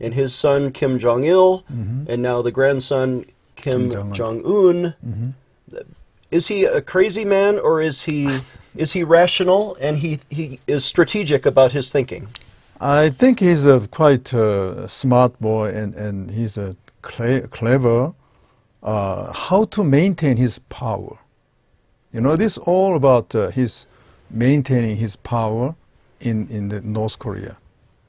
and 0.00 0.12
his 0.14 0.34
son 0.34 0.72
Kim 0.72 0.98
Jong 0.98 1.24
il, 1.24 1.62
Mm-hmm. 1.72 2.10
and 2.10 2.18
now 2.22 2.42
the 2.42 2.52
grandson 2.52 3.24
Kim, 3.56 3.90
Kim. 3.90 4.12
Jong 4.12 4.38
un. 4.44 4.94
Is 6.30 6.48
he 6.48 6.64
a 6.64 6.80
crazy 6.82 7.24
man 7.24 7.58
or 7.58 7.80
is 7.80 8.02
he 8.02 8.40
is 8.76 8.92
he 8.92 9.02
rational 9.04 9.76
and 9.80 9.96
he, 9.98 10.18
he 10.30 10.58
is 10.66 10.84
strategic 10.84 11.46
about 11.46 11.72
his 11.72 11.90
thinking? 11.90 12.28
i 12.80 13.08
think 13.20 13.40
he's 13.40 13.64
a 13.64 13.78
quite 14.00 14.34
uh, 14.34 14.86
smart 14.86 15.32
boy 15.40 15.66
and, 15.80 15.94
and 15.94 16.30
he's 16.30 16.58
a 16.58 16.76
cle- 17.00 17.46
clever 17.58 18.12
uh, 18.86 19.32
how 19.32 19.64
to 19.64 19.84
maintain 19.84 20.36
his 20.36 20.58
power 20.70 21.18
you 22.12 22.20
know 22.20 22.36
this 22.36 22.52
is 22.52 22.58
all 22.58 22.96
about 22.96 23.34
uh, 23.34 23.50
his 23.50 23.86
maintaining 24.30 24.96
his 24.96 25.16
power 25.16 25.74
in, 26.20 26.48
in 26.48 26.68
the 26.68 26.80
north 26.80 27.18
korea 27.18 27.56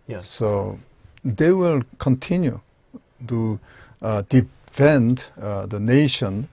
Yes. 0.07 0.29
So 0.29 0.79
they 1.23 1.51
will 1.51 1.83
continue 1.99 2.61
to 3.27 3.59
uh, 4.01 4.23
defend 4.29 5.25
uh, 5.39 5.65
the 5.65 5.79
nation 5.79 6.47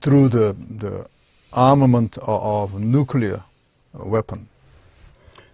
through 0.00 0.30
the, 0.30 0.56
the 0.78 1.06
armament 1.52 2.16
of, 2.18 2.72
of 2.74 2.80
nuclear 2.80 3.42
weapon. 3.92 4.48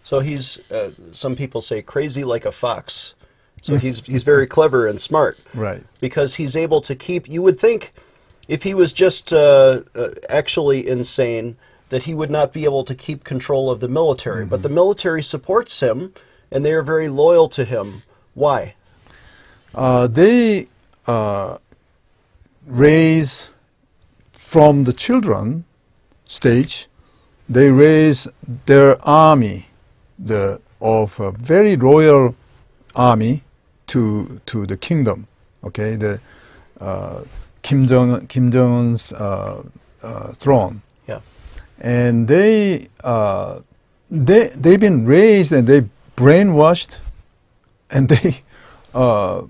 So 0.04 0.20
he's 0.20 0.58
uh, 0.70 0.90
some 1.12 1.36
people 1.36 1.62
say 1.62 1.82
crazy 1.82 2.24
like 2.24 2.44
a 2.44 2.52
fox. 2.52 3.14
So 3.62 3.76
he's 3.76 4.04
he's 4.04 4.24
very 4.24 4.46
clever 4.46 4.86
and 4.86 5.00
smart. 5.00 5.38
Right. 5.54 5.82
because 6.00 6.34
he's 6.34 6.56
able 6.56 6.80
to 6.82 6.94
keep. 6.94 7.28
You 7.28 7.42
would 7.42 7.58
think 7.58 7.94
if 8.48 8.64
he 8.64 8.74
was 8.74 8.92
just 8.92 9.32
uh, 9.32 9.82
uh, 9.94 10.10
actually 10.28 10.86
insane, 10.86 11.56
that 11.88 12.02
he 12.02 12.12
would 12.12 12.30
not 12.30 12.52
be 12.52 12.64
able 12.64 12.84
to 12.84 12.94
keep 12.94 13.22
control 13.24 13.70
of 13.70 13.80
the 13.80 13.88
military. 13.88 14.44
But 14.44 14.62
the 14.62 14.68
military 14.68 15.22
supports 15.22 15.80
him, 15.80 16.12
and 16.50 16.64
they 16.64 16.72
are 16.72 16.82
very 16.82 17.08
loyal 17.08 17.48
to 17.50 17.64
him. 17.64 18.02
Why? 18.34 18.74
Uh, 19.74 20.06
they 20.08 20.66
uh, 21.06 21.58
raise 22.66 23.50
from 24.32 24.84
the 24.84 24.92
children 24.92 25.64
stage, 26.24 26.88
they 27.48 27.70
raise 27.70 28.26
their 28.66 28.96
army, 29.06 29.68
the 30.18 30.60
of 30.80 31.20
a 31.20 31.30
very 31.30 31.76
loyal 31.76 32.34
army 32.96 33.42
to 33.92 34.40
to 34.46 34.66
the 34.66 34.76
kingdom. 34.76 35.26
Okay, 35.64 35.96
the 35.96 36.20
uh, 36.80 37.22
Kim 37.62 37.86
Jong 37.86 38.26
Kim 38.26 38.50
Jong 38.50 38.78
Un's 38.78 39.12
uh, 39.12 39.62
uh, 40.02 40.32
throne, 40.38 40.80
Yeah. 41.08 41.20
and 41.80 42.26
they 42.28 42.88
uh, 43.04 43.60
they 44.10 44.50
they've 44.62 44.80
been 44.80 45.06
raised 45.06 45.52
and 45.52 45.66
they 45.66 45.82
brainwashed, 46.16 46.98
and 47.90 48.08
they 48.12 48.42
uh, 48.94 49.42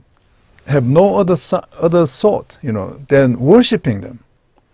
have 0.67 0.85
no 0.87 1.17
other 1.21 1.37
other 1.81 2.07
thought, 2.07 2.59
you 2.63 2.73
know, 2.73 2.99
than 3.09 3.39
worshiping 3.39 4.01
them. 4.03 4.19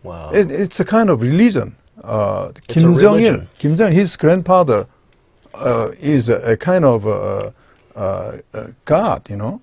Wow. 0.03 0.31
It, 0.33 0.51
it's 0.51 0.81
a 0.81 0.85
kind 0.85 1.11
of 1.11 1.21
religion. 1.23 1.75
Uh, 2.03 2.53
Kim 2.69 2.97
Jong 2.99 3.21
Il. 3.21 3.41
Kim 3.59 3.77
Jong, 3.77 3.93
his 3.93 4.17
grandfather 4.17 4.87
uh, 5.55 5.91
is 6.01 6.29
a, 6.29 6.53
a 6.53 6.57
kind 6.57 6.85
of 6.85 7.07
uh 7.99 8.39
uh 8.55 8.69
God, 8.85 9.29
you 9.31 9.37
know. 9.37 9.61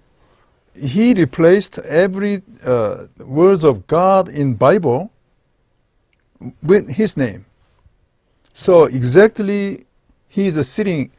He 0.76 1.14
replaced 1.14 1.80
every 1.80 2.44
uh, 2.66 3.08
words 3.20 3.64
of 3.64 3.88
God 3.88 4.30
in 4.30 4.56
Bible 4.56 5.10
with 6.62 6.90
his 6.90 7.16
name. 7.18 7.46
So 8.54 8.86
exactly, 8.86 9.86
he 10.28 10.48
is 10.48 10.70
sitting 10.70 11.12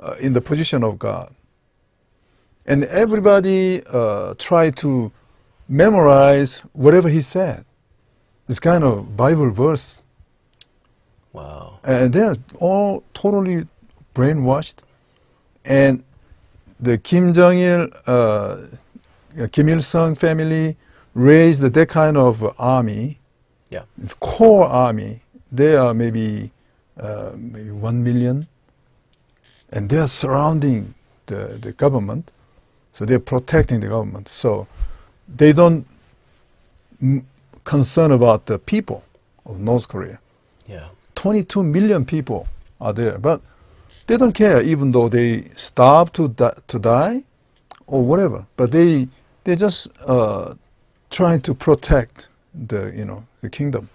uh, 0.00 0.14
in 0.20 0.32
the 0.32 0.40
position 0.40 0.84
of 0.84 0.98
God, 0.98 1.32
and 2.66 2.84
everybody 2.84 3.82
uh, 3.86 4.34
try 4.38 4.70
to 4.70 5.12
memorize 5.68 6.60
whatever 6.72 7.08
he 7.08 7.20
said. 7.20 7.64
This 8.48 8.60
kind 8.60 8.84
of 8.84 9.16
Bible 9.16 9.50
verse, 9.50 10.02
wow. 11.32 11.78
and 11.84 12.12
they're 12.12 12.36
all 12.60 13.02
totally 13.14 13.66
brainwashed. 14.14 14.82
And 15.64 16.04
the 16.80 16.98
Kim 16.98 17.32
Jong 17.32 17.58
Il, 17.58 17.88
uh, 18.06 18.56
Kim 19.52 19.68
Il 19.68 19.80
Sung 19.82 20.14
family 20.14 20.76
raised 21.14 21.62
that 21.62 21.88
kind 21.88 22.16
of 22.16 22.42
army, 22.58 23.18
Yeah. 23.70 23.82
core 24.20 24.66
army. 24.66 25.20
They 25.52 25.76
are 25.76 25.94
maybe 25.94 26.50
uh, 27.00 27.30
maybe 27.36 27.70
one 27.70 28.02
million, 28.02 28.46
and 29.72 29.88
they 29.88 29.98
are 29.98 30.08
surrounding 30.08 30.94
the 31.26 31.58
the 31.60 31.72
government, 31.72 32.30
so 32.92 33.04
they're 33.04 33.18
protecting 33.24 33.80
the 33.80 33.88
government. 33.88 34.28
So 34.28 34.66
they 35.36 35.52
don't 35.52 35.86
m- 37.02 37.26
concern 37.64 38.12
about 38.12 38.46
the 38.46 38.58
people 38.58 39.02
of 39.46 39.58
North 39.60 39.88
Korea. 39.88 40.18
Yeah. 40.68 40.88
22 41.14 41.62
million 41.62 42.04
people 42.04 42.46
are 42.80 42.92
there, 42.92 43.18
but 43.18 43.40
they 44.06 44.16
don't 44.16 44.34
care 44.34 44.62
even 44.62 44.92
though 44.92 45.08
they 45.08 45.42
starve 45.56 46.12
to 46.12 46.28
di- 46.28 46.58
to 46.68 46.78
die 46.78 47.22
or 47.86 48.02
whatever. 48.02 48.46
But 48.56 48.72
they 48.72 49.08
they 49.44 49.56
just 49.56 49.88
uh, 50.06 50.54
trying 51.10 51.40
to 51.42 51.54
protect 51.54 52.28
the 52.54 52.92
you 52.94 53.04
know 53.04 53.24
the 53.42 53.50
kingdom. 53.50 53.88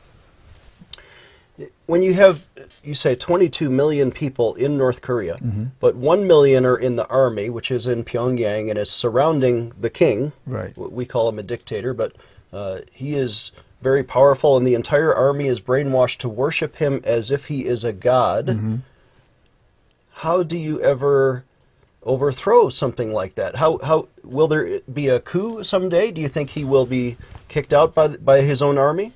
When 1.87 2.01
you 2.01 2.13
have, 2.13 2.45
you 2.83 2.93
say 2.93 3.15
22 3.15 3.69
million 3.69 4.11
people 4.11 4.53
in 4.55 4.77
North 4.77 5.01
Korea, 5.01 5.35
Mm-hmm. 5.37 5.65
but 5.81 5.95
1 5.95 6.25
million 6.25 6.65
are 6.65 6.77
in 6.77 6.95
the 6.95 7.05
army, 7.07 7.49
which 7.49 7.69
is 7.71 7.87
in 7.87 8.03
Pyongyang 8.05 8.69
and 8.69 8.77
is 8.79 8.89
surrounding 8.89 9.73
the 9.81 9.89
king. 9.89 10.31
Right. 10.45 10.77
We 10.77 11.05
call 11.05 11.27
him 11.27 11.37
a 11.39 11.43
dictator, 11.43 11.93
but 11.93 12.13
uh, 12.53 12.79
he 12.93 13.15
is 13.15 13.51
very 13.81 14.03
powerful, 14.03 14.55
and 14.55 14.65
the 14.65 14.75
entire 14.75 15.13
army 15.13 15.47
is 15.47 15.59
brainwashed 15.59 16.19
to 16.19 16.29
worship 16.29 16.75
him 16.77 17.01
as 17.03 17.31
if 17.31 17.45
he 17.47 17.65
is 17.65 17.83
a 17.83 17.91
god. 17.91 18.45
Mm-hmm. 18.47 18.75
How 20.19 20.43
do 20.43 20.57
you 20.57 20.81
ever 20.81 21.45
overthrow 22.03 22.67
something 22.67 23.13
like 23.13 23.35
that? 23.35 23.55
How, 23.55 23.77
how 23.77 24.09
will 24.21 24.49
there 24.49 24.81
be 24.91 25.07
a 25.07 25.21
coup 25.21 25.63
someday? 25.63 26.11
Do 26.11 26.19
you 26.19 26.27
think 26.27 26.49
he 26.49 26.65
will 26.65 26.85
be 26.85 27.15
kicked 27.47 27.71
out 27.71 27.95
by, 27.95 28.09
by 28.09 28.41
his 28.41 28.61
own 28.61 28.77
army? 28.77 29.13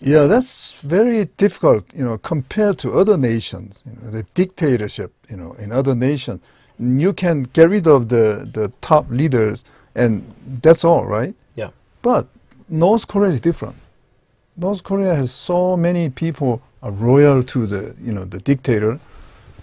Yeah, 0.00 0.28
that's 0.28 0.74
very 0.74 1.24
difficult, 1.24 1.92
you 1.92 2.04
know, 2.04 2.18
compared 2.18 2.78
to 2.78 2.92
other 2.92 3.16
nations. 3.16 3.82
You 3.84 3.92
know, 4.00 4.10
the 4.12 4.22
dictatorship, 4.34 5.12
you 5.28 5.36
know, 5.36 5.54
in 5.54 5.72
other 5.72 5.96
nations, 5.96 6.40
you 6.78 7.12
can 7.12 7.42
get 7.42 7.68
rid 7.70 7.88
of 7.88 8.08
the, 8.08 8.48
the 8.52 8.72
top 8.80 9.10
leaders, 9.10 9.64
and 9.96 10.22
that's 10.62 10.84
all, 10.84 11.04
right? 11.04 11.34
Yeah. 11.56 11.70
But 12.00 12.28
North 12.68 13.08
Korea 13.08 13.30
is 13.30 13.40
different. 13.40 13.74
North 14.56 14.84
Korea 14.84 15.16
has 15.16 15.32
so 15.32 15.76
many 15.76 16.10
people 16.10 16.62
are 16.80 16.92
loyal 16.92 17.42
to 17.42 17.66
the, 17.66 17.96
you 18.00 18.12
know, 18.12 18.22
the 18.22 18.38
dictator. 18.38 19.00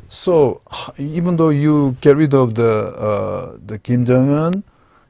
So 0.10 0.62
even 0.98 1.38
though 1.38 1.50
you 1.50 1.96
get 2.02 2.18
rid 2.18 2.34
of 2.34 2.56
the 2.56 2.72
uh, 2.98 3.58
the 3.66 3.78
Kim 3.78 4.06
Jong 4.06 4.34
Un, 4.34 4.64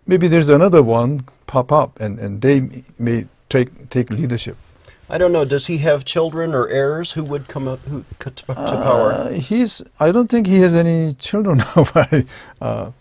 maybe 0.06 0.28
there's 0.28 0.50
another 0.50 0.84
one 0.84 1.22
pop 1.48 1.72
up, 1.72 2.00
and, 2.00 2.20
and 2.20 2.42
they 2.42 2.84
may 3.00 3.26
take 3.48 3.90
take 3.90 4.12
leadership. 4.12 4.58
I 5.10 5.18
don't 5.18 5.32
know. 5.32 5.44
Does 5.44 5.66
he 5.66 5.80
have 5.80 6.06
children 6.06 6.54
or 6.54 6.68
heirs 6.68 7.14
who 7.14 7.24
would 7.24 7.48
come 7.48 7.68
up 7.68 7.80
who 7.88 8.06
to, 8.20 8.30
to 8.30 8.44
power? 8.54 9.12
Uh, 9.14 9.30
he's. 9.32 9.82
I 10.00 10.12
don't 10.12 10.30
think 10.30 10.46
he 10.46 10.60
has 10.60 10.76
any 10.76 11.14
children 11.16 11.58
now. 11.66 11.86
but, 11.94 12.26
uh, 12.62 12.92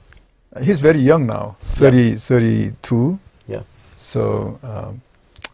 he's 0.62 0.80
very 0.80 1.00
young 1.00 1.26
now, 1.26 1.56
30, 1.64 2.14
32. 2.14 3.18
Yeah. 3.46 3.62
So 3.96 4.58
um, 4.62 5.02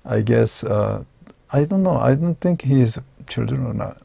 I 0.05 0.21
guess 0.21 0.63
uh, 0.63 1.03
I 1.53 1.65
don't 1.65 1.83
know. 1.83 1.97
I 1.97 2.15
don't 2.15 2.39
think 2.39 2.63
he 2.63 2.81
has 2.81 2.99
children 3.27 3.67
or 3.67 3.75
not. 3.75 4.04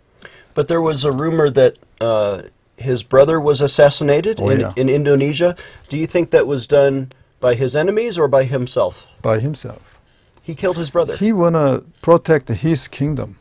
But 0.54 0.68
there 0.68 0.82
was 0.82 1.04
a 1.06 1.12
rumor 1.12 1.50
that 1.52 1.78
uh, 2.02 2.44
his 2.78 3.04
brother 3.04 3.40
was 3.40 3.62
assassinated 3.62 4.40
Oh, 4.40 4.50
in, 4.50 4.60
yeah. 4.62 4.74
in 4.76 4.90
Indonesia. 4.90 5.56
Do 5.90 5.98
you 5.98 6.08
think 6.08 6.32
that 6.32 6.48
was 6.48 6.68
done 6.68 7.12
by 7.40 7.56
his 7.56 7.76
enemies 7.76 8.18
or 8.18 8.28
by 8.28 8.44
himself? 8.46 9.06
by 9.22 9.40
himself. 9.40 10.00
He 10.42 10.56
killed 10.56 10.78
his 10.78 10.90
brother. 10.90 11.16
He 11.16 11.32
wanna 11.34 11.84
protect 12.02 12.50
his 12.50 12.88
kingdom 12.88 13.38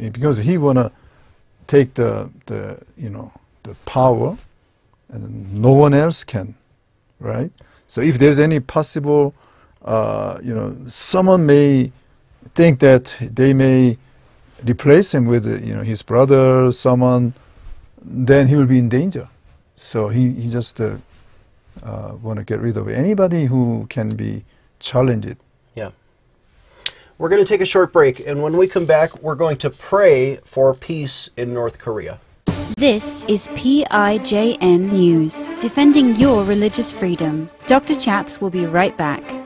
eh, 0.00 0.08
because 0.10 0.38
he 0.38 0.58
wanna 0.58 0.90
take 1.66 1.94
the 1.94 2.28
the 2.46 2.82
you 2.96 3.08
know 3.10 3.30
the 3.62 3.74
power, 3.86 4.36
and 5.10 5.54
no 5.54 5.72
one 5.72 5.94
else 5.94 6.24
can, 6.24 6.54
right? 7.20 7.52
So 7.86 8.00
if 8.00 8.18
there's 8.18 8.38
any 8.40 8.58
possible, 8.60 9.34
uh, 9.84 10.38
you 10.42 10.54
know, 10.54 10.74
someone 10.86 11.46
may 11.46 11.92
think 12.54 12.80
that 12.80 13.14
they 13.20 13.52
may 13.54 13.96
replace 14.68 15.14
him 15.14 15.26
with 15.26 15.46
you 15.66 15.74
know 15.74 15.82
his 15.82 16.02
brother, 16.02 16.72
someone, 16.72 17.34
then 18.02 18.48
he 18.48 18.56
will 18.56 18.66
be 18.66 18.78
in 18.78 18.88
danger. 18.88 19.28
So 19.76 20.08
he 20.08 20.32
he 20.32 20.48
just 20.48 20.80
uh, 20.80 20.96
uh, 21.82 22.14
want 22.22 22.38
to 22.38 22.44
get 22.44 22.60
rid 22.60 22.76
of 22.76 22.88
anybody 22.88 23.46
who 23.46 23.86
can 23.88 24.16
be 24.16 24.44
challenged. 24.78 25.36
yeah. 25.74 25.90
We're 27.18 27.28
going 27.28 27.44
to 27.44 27.48
take 27.48 27.60
a 27.60 27.66
short 27.66 27.92
break, 27.92 28.20
and 28.26 28.42
when 28.42 28.56
we 28.56 28.66
come 28.66 28.86
back, 28.86 29.22
we're 29.22 29.34
going 29.34 29.58
to 29.58 29.68
pray 29.68 30.38
for 30.44 30.74
peace 30.74 31.28
in 31.36 31.52
North 31.52 31.78
Korea. 31.78 32.18
This 32.76 33.24
is 33.24 33.48
PIJN 33.48 34.90
News, 34.92 35.48
defending 35.60 36.16
your 36.16 36.44
religious 36.44 36.90
freedom. 36.90 37.50
Dr. 37.66 37.94
Chaps 37.94 38.40
will 38.40 38.48
be 38.48 38.64
right 38.64 38.96
back. 38.96 39.39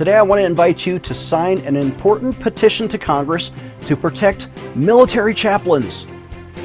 Today, 0.00 0.16
I 0.16 0.22
want 0.22 0.40
to 0.40 0.46
invite 0.46 0.86
you 0.86 0.98
to 0.98 1.12
sign 1.12 1.58
an 1.66 1.76
important 1.76 2.40
petition 2.40 2.88
to 2.88 2.96
Congress 2.96 3.50
to 3.84 3.94
protect 3.94 4.48
military 4.74 5.34
chaplains, 5.34 6.06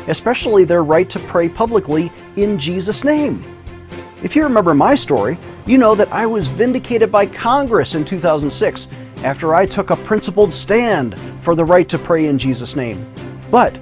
especially 0.08 0.64
their 0.64 0.86
right 0.86 1.10
to 1.10 1.20
pray 1.20 1.50
publicly 1.50 2.14
in 2.38 2.58
Jesus' 2.58 3.04
name. 3.04 3.44
If 4.24 4.38
you 4.38 4.44
remember 4.44 4.74
my 4.74 4.96
story, 4.96 5.38
you 5.66 5.78
know 5.78 5.96
that 5.96 6.10
I 6.14 6.26
was 6.26 6.48
vindicated 6.48 7.12
by 7.12 7.26
Congress 7.26 7.94
in 7.94 8.06
2006 8.06 8.88
after 9.26 9.54
I 9.54 9.66
took 9.66 9.90
a 9.90 9.98
principled 9.98 10.54
stand 10.54 11.20
for 11.42 11.56
the 11.56 11.66
right 11.66 11.90
to 11.90 12.00
pray 12.00 12.28
in 12.28 12.40
Jesus' 12.40 12.78
name. 12.78 13.06
But 13.52 13.78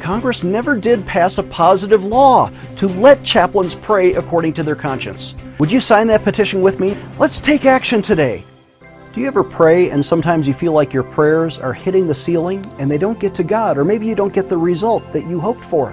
Congress 0.00 0.42
never 0.42 0.76
did 0.76 1.06
pass 1.06 1.38
a 1.38 1.44
positive 1.44 2.04
law 2.04 2.50
to 2.74 2.88
let 2.88 3.22
chaplains 3.22 3.76
pray 3.76 4.14
according 4.14 4.54
to 4.54 4.64
their 4.64 4.74
conscience. 4.74 5.36
Would 5.60 5.70
you 5.70 5.80
sign 5.80 6.08
that 6.08 6.24
petition 6.24 6.60
with 6.60 6.80
me? 6.80 6.96
Let's 7.20 7.38
take 7.38 7.66
action 7.66 8.02
today. 8.02 8.42
Do 9.16 9.22
you 9.22 9.28
ever 9.28 9.42
pray 9.42 9.88
and 9.88 10.04
sometimes 10.04 10.46
you 10.46 10.52
feel 10.52 10.74
like 10.74 10.92
your 10.92 11.02
prayers 11.02 11.56
are 11.56 11.72
hitting 11.72 12.06
the 12.06 12.14
ceiling 12.14 12.62
and 12.78 12.90
they 12.90 12.98
don't 12.98 13.18
get 13.18 13.34
to 13.36 13.42
God, 13.42 13.78
or 13.78 13.82
maybe 13.82 14.04
you 14.04 14.14
don't 14.14 14.30
get 14.30 14.50
the 14.50 14.58
result 14.58 15.10
that 15.14 15.26
you 15.26 15.40
hoped 15.40 15.64
for? 15.64 15.88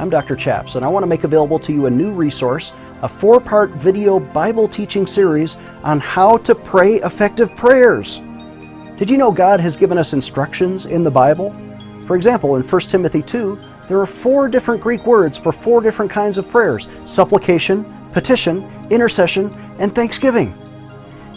I'm 0.00 0.10
Dr. 0.10 0.34
Chaps, 0.34 0.74
and 0.74 0.84
I 0.84 0.88
want 0.88 1.04
to 1.04 1.06
make 1.06 1.22
available 1.22 1.60
to 1.60 1.72
you 1.72 1.86
a 1.86 1.90
new 1.90 2.10
resource, 2.10 2.72
a 3.02 3.08
four 3.08 3.40
part 3.40 3.70
video 3.70 4.18
Bible 4.18 4.66
teaching 4.66 5.06
series 5.06 5.58
on 5.84 6.00
how 6.00 6.38
to 6.38 6.56
pray 6.56 6.94
effective 7.02 7.54
prayers. 7.54 8.18
Did 8.98 9.10
you 9.10 9.16
know 9.16 9.30
God 9.30 9.60
has 9.60 9.76
given 9.76 9.96
us 9.96 10.12
instructions 10.12 10.86
in 10.86 11.04
the 11.04 11.12
Bible? 11.12 11.54
For 12.08 12.16
example, 12.16 12.56
in 12.56 12.64
1 12.64 12.80
Timothy 12.80 13.22
2, 13.22 13.60
there 13.86 14.00
are 14.00 14.06
four 14.06 14.48
different 14.48 14.82
Greek 14.82 15.06
words 15.06 15.38
for 15.38 15.52
four 15.52 15.80
different 15.80 16.10
kinds 16.10 16.36
of 16.36 16.48
prayers 16.48 16.88
supplication, 17.04 17.84
petition, 18.12 18.68
intercession, 18.90 19.54
and 19.78 19.94
thanksgiving. 19.94 20.52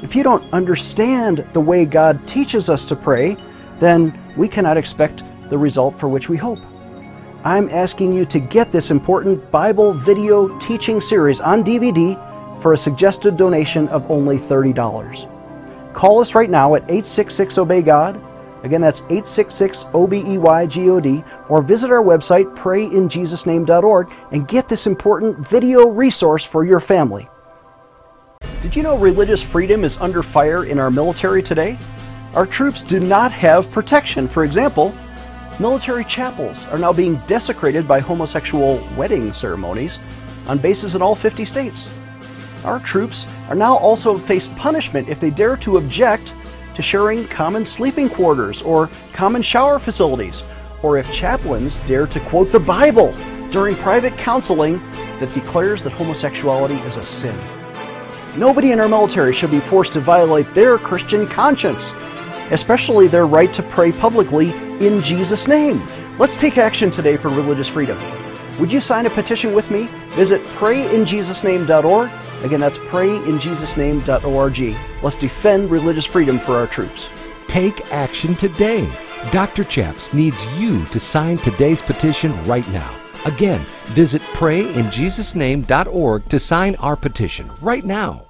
If 0.03 0.15
you 0.15 0.21
don't 0.21 0.51
understand 0.53 1.39
the 1.53 1.59
way 1.59 1.83
God 1.85 2.27
teaches 2.27 2.69
us 2.69 2.85
to 2.85 2.95
pray, 2.95 3.35
then 3.79 4.17
we 4.37 4.47
cannot 4.47 4.77
expect 4.77 5.23
the 5.49 5.57
result 5.57 5.99
for 5.99 6.07
which 6.07 6.29
we 6.29 6.37
hope. 6.37 6.59
I'm 7.43 7.69
asking 7.69 8.13
you 8.13 8.25
to 8.25 8.39
get 8.39 8.71
this 8.71 8.91
important 8.91 9.49
Bible 9.49 9.93
video 9.93 10.55
teaching 10.59 11.01
series 11.01 11.39
on 11.39 11.63
DVD 11.63 12.15
for 12.61 12.73
a 12.73 12.77
suggested 12.77 13.37
donation 13.37 13.87
of 13.87 14.09
only 14.11 14.37
$30. 14.37 15.93
Call 15.93 16.19
us 16.19 16.35
right 16.35 16.49
now 16.49 16.75
at 16.75 16.83
866 16.83 17.57
Obey 17.57 17.81
God. 17.81 18.21
Again, 18.63 18.81
that's 18.81 19.01
866 19.01 19.85
O 19.93 20.05
B 20.05 20.23
E 20.25 20.37
Y 20.37 20.65
G 20.67 20.89
O 20.89 20.99
D, 20.99 21.23
or 21.49 21.61
visit 21.61 21.89
our 21.89 22.03
website, 22.03 22.55
prayinjesusname.org, 22.55 24.11
and 24.31 24.47
get 24.47 24.67
this 24.67 24.85
important 24.85 25.37
video 25.47 25.87
resource 25.87 26.43
for 26.43 26.65
your 26.65 26.79
family. 26.79 27.29
Did 28.67 28.75
you 28.75 28.83
know 28.83 28.97
religious 28.97 29.41
freedom 29.41 29.85
is 29.85 29.95
under 29.95 30.21
fire 30.21 30.65
in 30.65 30.77
our 30.77 30.91
military 30.91 31.41
today? 31.41 31.79
Our 32.33 32.45
troops 32.45 32.81
do 32.81 32.99
not 32.99 33.31
have 33.31 33.71
protection. 33.71 34.27
For 34.27 34.43
example, 34.43 34.93
military 35.57 36.03
chapels 36.03 36.65
are 36.65 36.77
now 36.77 36.91
being 36.91 37.21
desecrated 37.27 37.87
by 37.87 38.01
homosexual 38.01 38.85
wedding 38.97 39.31
ceremonies 39.31 39.99
on 40.47 40.57
bases 40.57 40.95
in 40.95 41.01
all 41.01 41.15
50 41.15 41.45
states. 41.45 41.87
Our 42.65 42.81
troops 42.81 43.25
are 43.47 43.55
now 43.55 43.77
also 43.77 44.17
faced 44.17 44.53
punishment 44.57 45.07
if 45.07 45.21
they 45.21 45.29
dare 45.29 45.55
to 45.55 45.77
object 45.77 46.33
to 46.75 46.81
sharing 46.81 47.25
common 47.29 47.63
sleeping 47.63 48.09
quarters 48.09 48.61
or 48.61 48.89
common 49.13 49.41
shower 49.41 49.79
facilities, 49.79 50.43
or 50.83 50.97
if 50.97 51.09
chaplains 51.13 51.77
dare 51.87 52.05
to 52.07 52.19
quote 52.19 52.51
the 52.51 52.59
Bible 52.59 53.15
during 53.49 53.77
private 53.77 54.17
counseling 54.17 54.79
that 55.21 55.33
declares 55.33 55.83
that 55.83 55.93
homosexuality 55.93 56.75
is 56.85 56.97
a 56.97 57.05
sin. 57.05 57.39
Nobody 58.35 58.71
in 58.71 58.79
our 58.79 58.89
military 58.89 59.33
should 59.33 59.51
be 59.51 59.59
forced 59.59 59.93
to 59.93 59.99
violate 59.99 60.53
their 60.53 60.77
Christian 60.77 61.25
conscience, 61.27 61.93
especially 62.51 63.07
their 63.07 63.25
right 63.25 63.53
to 63.53 63.63
pray 63.63 63.91
publicly 63.91 64.51
in 64.85 65.01
Jesus' 65.01 65.47
name. 65.47 65.81
Let's 66.19 66.35
take 66.37 66.57
action 66.57 66.91
today 66.91 67.17
for 67.17 67.29
religious 67.29 67.67
freedom. 67.67 67.97
Would 68.59 68.73
you 68.73 68.81
sign 68.81 69.05
a 69.05 69.09
petition 69.09 69.53
with 69.53 69.69
me? 69.69 69.87
Visit 70.11 70.43
prayinjesusname.org. 70.47 72.11
Again, 72.43 72.59
that's 72.59 72.79
prayinjesusname.org. 72.79 74.75
Let's 75.03 75.15
defend 75.15 75.71
religious 75.71 76.05
freedom 76.05 76.39
for 76.39 76.55
our 76.55 76.67
troops. 76.67 77.09
Take 77.47 77.91
action 77.91 78.35
today. 78.35 78.89
Dr. 79.31 79.63
Chaps 79.63 80.13
needs 80.13 80.45
you 80.57 80.85
to 80.85 80.99
sign 80.99 81.37
today's 81.37 81.81
petition 81.81 82.43
right 82.45 82.67
now. 82.69 83.06
Again, 83.25 83.65
visit 83.87 84.21
prayinjesusname.org 84.33 86.29
to 86.29 86.39
sign 86.39 86.75
our 86.75 86.95
petition 86.95 87.51
right 87.61 87.83
now. 87.83 88.27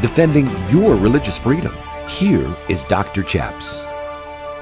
Defending 0.00 0.48
your 0.68 0.96
religious 0.96 1.38
freedom. 1.38 1.74
Here 2.08 2.56
is 2.68 2.84
Dr. 2.84 3.22
Chaps. 3.22 3.84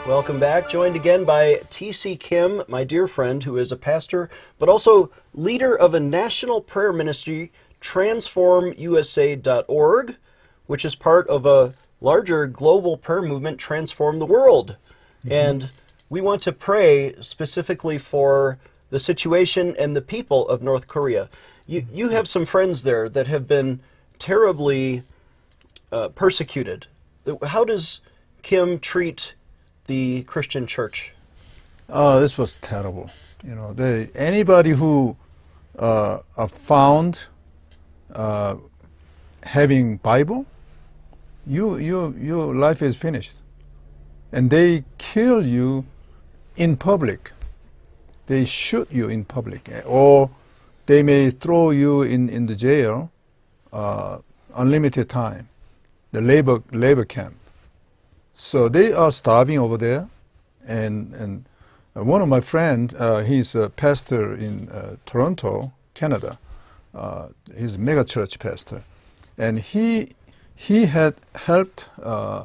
Welcome 0.07 0.41
back. 0.41 0.69
Joined 0.69 0.97
again 0.97 1.25
by 1.25 1.63
T.C. 1.71 2.17
Kim, 2.17 2.63
my 2.69 2.85
dear 2.85 3.07
friend, 3.07 3.45
who 3.45 3.57
is 3.57 3.71
a 3.71 3.77
pastor, 3.77 4.29
but 4.59 4.69
also 4.69 5.11
leader 5.35 5.77
of 5.77 5.95
a 5.95 6.01
national 6.01 6.61
prayer 6.61 6.93
ministry, 6.93 7.53
TransformUSA.org, 7.81 10.17
which 10.67 10.85
is 10.85 10.95
part 10.95 11.27
of 11.29 11.47
a 11.47 11.75
larger 12.01 12.47
global 12.47 12.97
prayer 12.97 13.23
movement, 13.23 13.59
Transform 13.59 14.19
the 14.19 14.27
World. 14.27 14.77
Mm-hmm. 15.25 15.33
And 15.33 15.71
we 16.09 16.21
want 16.21 16.43
to 16.43 16.53
pray 16.53 17.15
specifically 17.21 17.99
for 17.99 18.59
the 18.90 18.98
situation 18.98 19.74
and 19.79 19.96
the 19.96 20.03
people 20.03 20.48
of 20.48 20.62
North 20.62 20.87
Korea. 20.87 21.29
You, 21.66 21.87
you 21.92 22.09
have 22.11 22.29
some 22.29 22.44
friends 22.44 22.83
there 22.83 23.09
that 23.09 23.26
have 23.29 23.46
been 23.46 23.81
terribly 24.18 25.03
uh, 25.92 26.09
persecuted. 26.09 26.87
How 27.42 27.64
does 27.64 28.00
Kim 28.42 28.79
treat 28.79 29.35
the 29.87 30.22
Christian 30.24 30.66
church? 30.66 31.12
Uh, 31.88 32.20
this 32.20 32.38
was 32.38 32.55
terrible. 32.61 33.11
You 33.44 33.55
know, 33.55 33.72
they, 33.72 34.09
anybody 34.14 34.70
who 34.70 35.16
uh, 35.79 36.20
are 36.37 36.48
found 36.48 37.24
uh, 38.14 38.57
having 39.42 39.96
Bible, 39.98 40.46
you, 41.46 41.79
you, 41.79 42.14
your 42.18 42.55
life 42.55 42.83
is 42.83 42.96
finished. 42.96 43.40
And 44.33 44.50
they 44.50 44.85
kill 44.98 45.44
you 45.44 45.85
in 46.57 46.76
public. 46.76 47.33
They 48.31 48.45
shoot 48.45 48.87
you 48.93 49.09
in 49.09 49.25
public. 49.25 49.69
Or 49.85 50.31
they 50.87 51.03
may 51.03 51.31
throw 51.31 51.71
you 51.71 52.03
in, 52.03 52.29
in 52.29 52.47
the 52.47 52.55
jail 52.55 53.11
uh, 53.73 54.19
unlimited 54.55 55.09
time, 55.09 55.49
the 56.12 56.21
labor, 56.21 56.62
labor 56.71 57.05
camp. 57.05 57.35
So 58.37 58.69
they 58.69 58.93
are 58.93 59.11
starving 59.11 59.59
over 59.59 59.77
there. 59.77 60.09
And, 60.64 61.12
and 61.14 61.45
uh, 61.97 62.05
one 62.05 62.23
of 62.23 62.29
my 62.29 62.38
friends, 62.38 62.95
uh, 62.95 63.25
he's 63.25 63.57
a 63.57 63.69
pastor 63.69 64.33
in 64.37 64.69
uh, 64.69 64.95
Toronto, 65.07 65.73
Canada. 65.95 66.38
Uh, 66.95 67.31
he's 67.59 67.75
a 67.75 67.79
mega 67.79 68.05
church 68.05 68.38
pastor. 68.38 68.85
And 69.38 69.59
he, 69.59 70.11
he 70.55 70.87
had 70.87 71.16
helped 71.35 71.88
uh, 72.01 72.45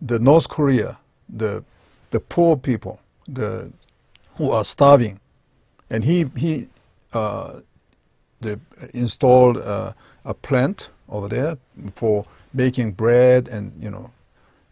the 0.00 0.18
North 0.18 0.48
Korea, 0.48 0.96
the, 1.28 1.64
the 2.12 2.20
poor 2.20 2.56
people, 2.56 2.98
the, 3.26 3.70
who 4.38 4.52
are 4.52 4.64
starving. 4.64 5.20
And 5.90 6.04
he, 6.04 6.30
he 6.36 6.68
uh, 7.12 7.60
installed 8.94 9.58
uh, 9.58 9.92
a 10.24 10.32
plant 10.32 10.88
over 11.08 11.28
there 11.28 11.58
for 11.94 12.24
making 12.54 12.92
bread 12.92 13.48
and, 13.48 13.72
you 13.82 13.90
know, 13.90 14.10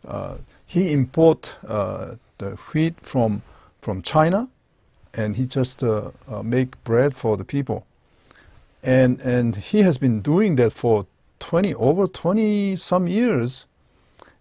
uh, 0.06 0.36
he 0.66 0.92
import 0.92 1.56
uh, 1.66 2.14
the 2.38 2.50
wheat 2.72 2.94
from, 3.02 3.42
from 3.80 4.02
China 4.02 4.48
and 5.12 5.36
he 5.36 5.46
just 5.46 5.82
uh, 5.82 6.10
uh, 6.28 6.42
make 6.42 6.82
bread 6.84 7.16
for 7.16 7.36
the 7.36 7.44
people. 7.44 7.86
And, 8.82 9.20
and 9.22 9.56
he 9.56 9.82
has 9.82 9.98
been 9.98 10.20
doing 10.20 10.56
that 10.56 10.72
for 10.72 11.06
20, 11.40 11.74
over 11.74 12.06
20 12.06 12.76
some 12.76 13.08
years. 13.08 13.66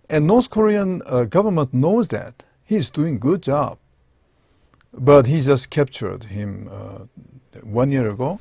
And 0.08 0.28
North 0.28 0.52
Korean 0.52 1.00
government 1.30 1.74
knows 1.74 2.10
that. 2.10 2.44
He's 2.64 2.92
doing 2.92 3.18
good 3.18 3.42
job. 3.42 3.80
But 4.98 5.28
he 5.28 5.42
just 5.42 5.70
captured 5.70 6.26
him 6.26 6.70
uh, 6.72 7.60
one 7.64 7.92
year 7.92 8.10
ago 8.10 8.40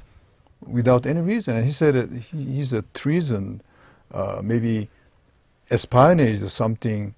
without 0.66 1.06
any 1.06 1.20
reason. 1.20 1.56
And 1.56 1.66
he 1.66 1.72
said 1.72 1.94
that 1.94 2.10
he, 2.12 2.44
he's 2.44 2.72
a 2.72 2.82
treason, 2.94 3.60
uh, 4.12 4.40
maybe 4.42 4.88
espionage 5.70 6.42
or 6.42 6.48
something. 6.48 7.14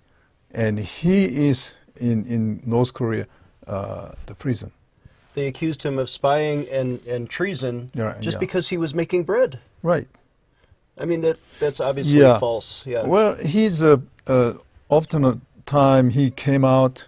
And 0.53 0.79
he 0.79 1.49
is 1.49 1.75
in, 1.97 2.25
in 2.27 2.63
North 2.65 2.95
Korea, 2.95 3.27
uh, 3.67 4.13
the 4.27 4.35
prison. 4.35 4.73
They 5.35 5.49
accused 5.49 5.83
him 5.83 5.99
of 5.99 6.09
spying 6.09 6.67
and, 6.71 7.07
and 7.07 7.29
treason 7.29 7.91
Yeah, 7.95 8.17
just 8.21 8.37
yeah. 8.37 8.41
because 8.41 8.69
he 8.69 8.79
was 8.79 8.95
making 8.95 9.25
bread. 9.25 9.59
Right. 9.83 10.09
I 10.97 11.05
mean, 11.05 11.21
that 11.21 11.37
that's 11.61 11.79
obviously 11.79 12.21
Yeah. 12.21 12.39
false. 12.39 12.83
Yeah. 12.87 13.03
Well, 13.05 13.35
he's 13.35 13.83
a, 13.83 14.01
often 14.89 15.25
a 15.27 15.39
time 15.67 16.09
he 16.09 16.31
came 16.31 16.65
out 16.65 17.07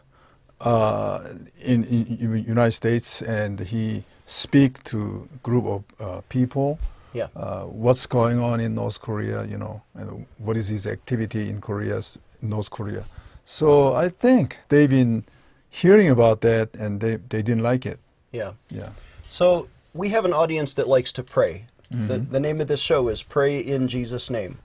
uh, 0.60 1.20
in, 1.64 1.84
in 1.84 2.06
in 2.20 2.44
United 2.44 2.72
States 2.72 3.22
and 3.22 3.60
he 3.60 4.02
speak 4.26 4.82
to 4.84 5.28
group 5.42 5.64
of 5.64 5.82
uh, 6.00 6.20
people. 6.28 6.78
Yeah. 7.14 7.28
Uh, 7.34 7.62
what's 7.64 8.06
going 8.06 8.38
on 8.38 8.60
in 8.60 8.74
North 8.74 9.00
Korea? 9.00 9.44
You 9.44 9.56
know, 9.58 9.82
and 9.94 10.26
what 10.38 10.56
is 10.56 10.68
his 10.68 10.86
activity 10.86 11.48
in 11.48 11.60
Korea, 11.60 12.00
North 12.42 12.70
Korea? 12.70 13.04
So 13.44 13.94
I 13.94 14.08
think 14.10 14.58
they've 14.68 14.90
been 14.90 15.24
hearing 15.70 16.10
about 16.10 16.40
that 16.42 16.74
and 16.74 17.00
they 17.00 17.16
they 17.28 17.42
didn't 17.42 17.62
like 17.62 17.86
it. 17.86 17.98
yeah. 18.32 18.52
Yeah. 18.70 18.90
So 19.30 19.68
we 19.94 20.08
have 20.10 20.24
an 20.24 20.32
audience 20.32 20.74
that 20.74 20.86
likes 20.88 21.12
to 21.12 21.22
pray. 21.22 21.64
The, 21.90 21.96
Mm-hmm. 21.96 22.32
the 22.32 22.40
name 22.40 22.60
of 22.60 22.68
this 22.68 22.80
show 22.80 23.08
is 23.08 23.22
Pray 23.22 23.60
in 23.60 23.88
Jesus' 23.88 24.28
Name. 24.30 24.58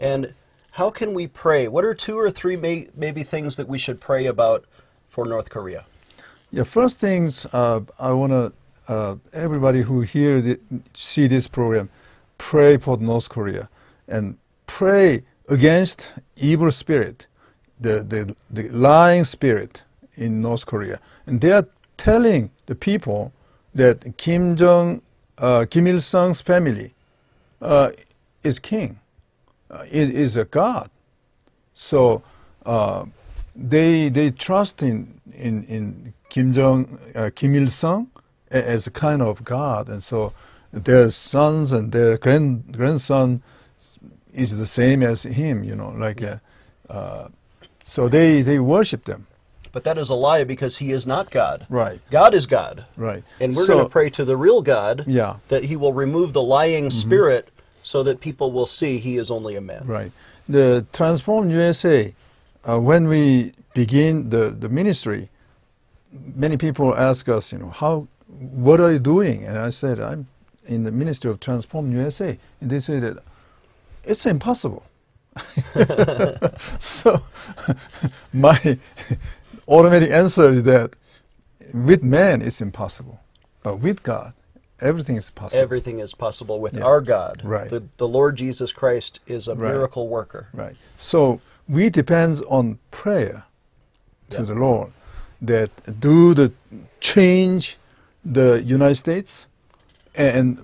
And 0.00 0.34
how 0.72 0.90
can 0.90 1.14
we 1.14 1.28
pray? 1.28 1.68
What 1.68 1.84
are 1.84 1.94
two 1.94 2.18
or 2.18 2.30
three 2.32 2.56
may, 2.56 2.88
maybe 2.96 3.22
things 3.22 3.54
that 3.56 3.68
we 3.68 3.78
should 3.78 4.00
pray 4.00 4.26
about 4.26 4.64
for 5.14 5.24
North 5.24 5.48
Korea? 5.48 5.84
Yeah, 6.50 6.64
first 6.64 6.98
things 6.98 7.46
uh, 7.52 7.80
I 8.00 8.12
want 8.12 8.32
to 8.32 8.52
uh, 8.88 9.16
everybody 9.32 9.82
who 9.82 10.00
hear 10.02 10.42
the, 10.42 10.58
see 10.92 11.26
this 11.28 11.46
program, 11.48 11.88
pray 12.36 12.76
for 12.76 12.98
North 12.98 13.28
Korea 13.28 13.68
and 14.08 14.36
pray 14.66 15.22
against 15.48 16.12
evil 16.36 16.70
spirit, 16.70 17.26
the, 17.80 18.02
the 18.02 18.36
the 18.50 18.68
lying 18.70 19.24
spirit 19.24 19.82
in 20.16 20.42
North 20.42 20.66
Korea, 20.66 20.98
and 21.26 21.40
they 21.40 21.52
are 21.52 21.66
telling 21.96 22.50
the 22.66 22.74
people 22.74 23.32
that 23.74 24.16
Kim 24.16 24.56
Jong 24.56 25.00
uh, 25.38 25.64
Kim 25.70 25.86
Il 25.86 26.00
Sung's 26.00 26.40
family 26.40 26.92
uh, 27.62 27.90
is 28.42 28.58
king, 28.58 28.98
uh, 29.70 29.84
is, 29.90 30.10
is 30.10 30.36
a 30.36 30.44
god. 30.44 30.90
So 31.74 32.22
uh, 32.66 33.06
they 33.56 34.08
they 34.08 34.30
trust 34.30 34.82
in 34.82 35.20
in, 35.32 35.64
in 35.64 36.14
Kim 36.28 36.52
Jong 36.52 36.98
uh, 37.14 37.30
Kim 37.34 37.54
Il 37.54 37.68
Sung 37.68 38.10
as 38.50 38.86
a 38.86 38.90
kind 38.90 39.22
of 39.22 39.44
god, 39.44 39.88
and 39.88 40.02
so 40.02 40.32
their 40.72 41.10
sons 41.10 41.72
and 41.72 41.92
their 41.92 42.18
grand 42.18 42.72
grandson 42.72 43.42
is 44.32 44.56
the 44.58 44.66
same 44.66 45.02
as 45.02 45.22
him. 45.22 45.64
You 45.64 45.76
know, 45.76 45.90
like 45.90 46.22
uh, 46.22 46.36
uh, 46.90 47.28
so 47.82 48.08
they 48.08 48.42
they 48.42 48.58
worship 48.58 49.04
them. 49.04 49.26
But 49.72 49.82
that 49.84 49.98
is 49.98 50.08
a 50.08 50.14
lie 50.14 50.44
because 50.44 50.76
he 50.76 50.92
is 50.92 51.04
not 51.04 51.32
God. 51.32 51.66
Right. 51.68 52.00
God 52.08 52.32
is 52.32 52.46
God. 52.46 52.84
Right. 52.96 53.24
And 53.40 53.56
we're 53.56 53.66
So- 53.66 53.72
going 53.74 53.84
to 53.86 53.90
pray 53.90 54.08
to 54.10 54.24
the 54.24 54.36
real 54.36 54.62
God 54.62 55.02
Yeah. 55.08 55.38
That 55.48 55.64
he 55.64 55.74
will 55.74 55.92
remove 55.92 56.32
the 56.32 56.42
lying 56.42 56.92
spirit 56.92 57.48
so 57.82 58.04
that 58.04 58.20
people 58.20 58.52
will 58.52 58.66
see 58.66 58.98
he 58.98 59.18
is 59.18 59.32
only 59.32 59.56
a 59.56 59.60
man. 59.60 59.82
Right. 59.84 60.12
The 60.48 60.86
Transform 60.92 61.50
USA, 61.50 62.14
uh, 62.68 62.78
when 62.78 63.08
we 63.08 63.52
begin 63.74 64.30
the, 64.30 64.50
the 64.50 64.68
ministry, 64.68 65.28
many 66.12 66.56
people 66.56 66.94
ask 66.96 67.28
us, 67.28 67.52
you 67.52 67.58
know, 67.58 67.70
how, 67.70 68.08
what 68.28 68.80
are 68.80 68.92
you 68.92 68.98
doing? 68.98 69.44
And 69.44 69.58
I 69.58 69.70
said, 69.70 70.00
I'm 70.00 70.26
in 70.64 70.84
the 70.84 70.92
ministry 70.92 71.30
of 71.30 71.40
Transform 71.40 71.92
USA. 71.92 72.38
And 72.60 72.70
they 72.70 72.80
said 72.80 73.02
that 73.02 73.22
it's 74.04 74.26
impossible. 74.26 74.84
so 76.78 77.20
my 78.32 78.78
automatic 79.66 80.10
answer 80.10 80.52
is 80.52 80.62
that 80.62 80.94
with 81.72 82.04
man 82.04 82.40
it's 82.40 82.60
impossible, 82.60 83.20
but 83.64 83.80
with 83.80 84.02
God 84.04 84.32
everything 84.80 85.16
is 85.16 85.30
possible. 85.30 85.62
Everything 85.62 85.98
is 85.98 86.14
possible 86.14 86.60
with 86.60 86.74
Yeah. 86.74 86.84
our 86.84 87.00
God. 87.00 87.40
Right. 87.44 87.70
The, 87.70 87.82
the 87.96 88.06
Lord 88.08 88.36
Jesus 88.36 88.72
Christ 88.72 89.20
is 89.26 89.48
a 89.48 89.54
Right. 89.54 89.72
miracle 89.72 90.08
worker. 90.08 90.48
Right. 90.52 90.76
So 90.96 91.40
we 91.68 91.90
depends 91.90 92.40
on 92.42 92.78
prayer 92.90 93.44
to 94.30 94.38
Yeah. 94.38 94.46
the 94.46 94.54
Lord 94.54 94.92
that 95.40 95.70
do 96.00 96.34
the 96.34 96.52
change 97.00 97.76
the 98.24 98.62
United 98.64 98.96
States 98.96 99.46
and 100.14 100.58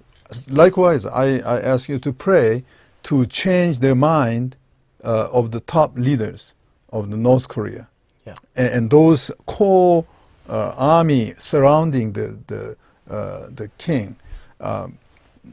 likewise 0.49 1.05
I, 1.07 1.39
I 1.55 1.61
ask 1.61 1.89
you 1.89 1.99
to 1.99 2.13
pray 2.13 2.65
to 3.03 3.27
change 3.27 3.79
the 3.81 3.95
mind 3.95 4.57
uh, 5.05 5.29
of 5.33 5.51
the 5.51 5.61
top 5.61 5.97
leaders 5.97 6.55
of 6.93 7.11
the 7.11 7.17
North 7.17 7.49
Korea 7.49 7.89
Yeah. 8.27 8.35
and, 8.57 8.69
and 8.75 8.91
those 8.91 9.31
core 9.47 10.05
uh, 10.49 10.75
army 10.77 11.35
surrounding 11.39 12.13
the 12.13 12.39
the 12.47 12.77
uh, 13.11 13.49
the 13.57 13.69
king, 13.79 14.15
um, 14.61 14.97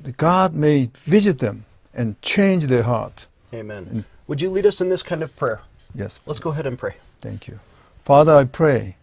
the 0.04 0.12
God 0.12 0.54
may 0.54 0.90
visit 1.06 1.40
them 1.40 1.66
and 1.94 2.16
change 2.22 2.68
their 2.68 2.84
heart. 2.84 3.28
Amen. 3.54 4.06
Would 4.28 4.42
you 4.42 4.50
lead 4.50 4.66
us 4.66 4.82
in 4.82 4.90
this 4.90 5.04
kind 5.04 5.24
of 5.24 5.36
prayer? 5.36 5.62
Yes. 5.96 6.20
Let's 6.26 6.40
go 6.40 6.50
ahead 6.52 6.66
and 6.66 6.78
pray. 6.78 6.96
Thank 7.22 7.48
you. 7.48 7.60
Father, 8.04 8.34
I 8.36 8.44
pray 8.44 8.98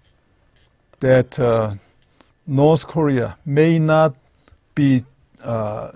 that 1.01 1.39
uh, 1.39 1.75
North 2.47 2.87
Korea 2.87 3.37
may 3.45 3.79
not 3.79 4.15
be 4.75 5.05
uh, 5.43 5.93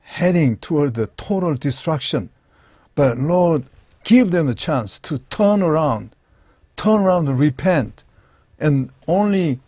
heading 0.00 0.56
toward 0.58 0.94
the 0.94 1.06
total 1.16 1.54
destruction, 1.54 2.30
but 2.94 3.18
Lord, 3.18 3.64
give 4.04 4.30
them 4.30 4.48
a 4.48 4.54
chance 4.54 4.98
to 5.00 5.18
turn 5.18 5.62
around, 5.62 6.14
turn 6.76 7.00
around 7.00 7.28
and 7.28 7.38
repent, 7.38 8.04
and 8.58 8.90
only 9.06 9.60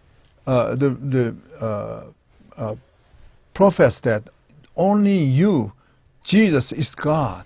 uh, 0.46 0.74
the 0.74 0.90
the 0.90 1.37
uh, 1.61 2.02
uh, 2.56 2.76
profess 3.54 4.00
that 4.00 4.28
only 4.76 5.18
you, 5.18 5.72
Jesus, 6.22 6.72
is 6.72 6.94
God. 6.94 7.44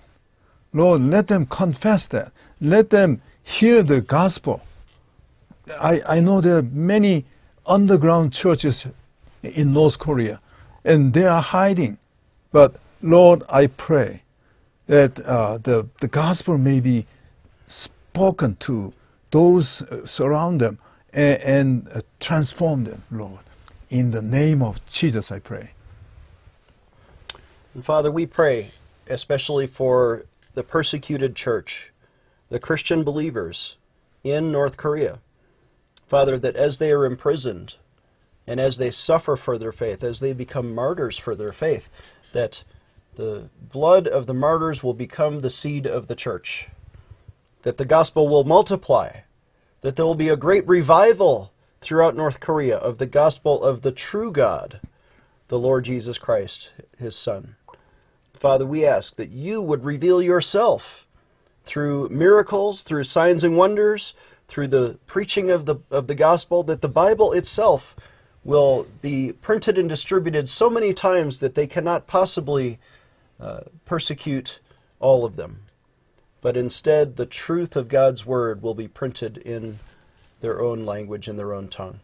Lord, 0.73 1.01
let 1.01 1.27
them 1.27 1.45
confess 1.45 2.07
that. 2.07 2.31
Let 2.59 2.89
them 2.89 3.21
hear 3.43 3.83
the 3.83 4.01
gospel 4.01 4.61
I, 5.79 6.01
I 6.07 6.19
know 6.19 6.41
there 6.41 6.57
are 6.57 6.61
many 6.61 7.25
underground 7.65 8.33
churches 8.33 8.85
in 9.41 9.73
North 9.73 9.99
Korea, 9.99 10.41
and 10.83 11.13
they 11.13 11.25
are 11.25 11.41
hiding. 11.41 11.97
But 12.51 12.75
Lord, 13.01 13.43
I 13.49 13.67
pray 13.67 14.23
that 14.87 15.19
uh, 15.21 15.57
the, 15.59 15.87
the 16.01 16.07
gospel 16.07 16.57
may 16.57 16.79
be 16.79 17.05
spoken 17.65 18.55
to 18.57 18.93
those 19.31 19.81
uh, 19.83 20.05
surround 20.05 20.61
them 20.61 20.79
and, 21.13 21.41
and 21.41 21.89
uh, 21.89 22.01
transform 22.19 22.83
them, 22.83 23.03
Lord. 23.09 23.39
In 23.89 24.11
the 24.11 24.21
name 24.21 24.61
of 24.61 24.85
Jesus, 24.85 25.31
I 25.31 25.39
pray. 25.39 25.71
And 27.73 27.85
Father, 27.85 28.11
we 28.11 28.25
pray 28.25 28.71
especially 29.07 29.67
for 29.67 30.25
the 30.53 30.63
persecuted 30.63 31.35
church, 31.35 31.91
the 32.49 32.59
Christian 32.59 33.03
believers 33.03 33.77
in 34.23 34.51
North 34.51 34.77
Korea. 34.77 35.19
Father, 36.07 36.37
that 36.37 36.55
as 36.55 36.77
they 36.77 36.91
are 36.91 37.05
imprisoned 37.05 37.75
and 38.45 38.59
as 38.59 38.77
they 38.77 38.91
suffer 38.91 39.35
for 39.35 39.57
their 39.57 39.71
faith, 39.71 40.03
as 40.03 40.19
they 40.19 40.33
become 40.33 40.75
martyrs 40.75 41.17
for 41.17 41.35
their 41.35 41.53
faith, 41.53 41.89
that 42.33 42.63
the 43.15 43.49
blood 43.71 44.07
of 44.07 44.25
the 44.25 44.33
martyrs 44.33 44.83
will 44.83 44.93
become 44.93 45.41
the 45.41 45.49
seed 45.49 45.87
of 45.87 46.07
the 46.07 46.15
church, 46.15 46.67
that 47.61 47.77
the 47.77 47.85
gospel 47.85 48.27
will 48.27 48.43
multiply, 48.43 49.21
that 49.81 49.95
there 49.95 50.05
will 50.05 50.15
be 50.15 50.29
a 50.29 50.37
great 50.37 50.67
revival 50.67 51.51
throughout 51.81 52.15
North 52.15 52.39
Korea 52.39 52.77
of 52.77 52.97
the 52.97 53.05
gospel 53.05 53.63
of 53.63 53.81
the 53.81 53.91
true 53.91 54.31
God, 54.31 54.79
the 55.47 55.59
Lord 55.59 55.85
Jesus 55.85 56.17
Christ, 56.17 56.71
his 56.97 57.15
Son. 57.15 57.55
Father, 58.33 58.65
we 58.65 58.85
ask 58.85 59.15
that 59.15 59.29
you 59.29 59.61
would 59.61 59.85
reveal 59.85 60.21
yourself 60.21 61.05
through 61.65 62.09
miracles, 62.09 62.83
through 62.83 63.05
signs 63.05 63.43
and 63.43 63.57
wonders, 63.57 64.13
through 64.47 64.67
the 64.67 64.97
preaching 65.07 65.49
of 65.49 65.65
the, 65.65 65.77
of 65.89 66.07
the 66.07 66.15
gospel, 66.15 66.63
that 66.63 66.81
the 66.81 66.89
Bible 66.89 67.31
itself 67.31 67.95
will 68.43 68.85
be 69.01 69.31
printed 69.31 69.77
and 69.77 69.87
distributed 69.87 70.49
so 70.49 70.69
many 70.69 70.93
times 70.93 71.39
that 71.39 71.55
they 71.55 71.65
cannot 71.65 72.07
possibly 72.07 72.79
uh, 73.39 73.61
persecute 73.85 74.59
all 74.99 75.23
of 75.23 75.37
them. 75.37 75.61
But 76.41 76.57
instead, 76.57 77.15
the 77.15 77.25
truth 77.25 77.77
of 77.77 77.87
God's 77.87 78.25
word 78.25 78.61
will 78.61 78.73
be 78.73 78.89
printed 78.89 79.37
in 79.37 79.79
their 80.41 80.61
own 80.61 80.85
language, 80.85 81.29
in 81.29 81.37
their 81.37 81.53
own 81.53 81.69
tongue. 81.69 82.01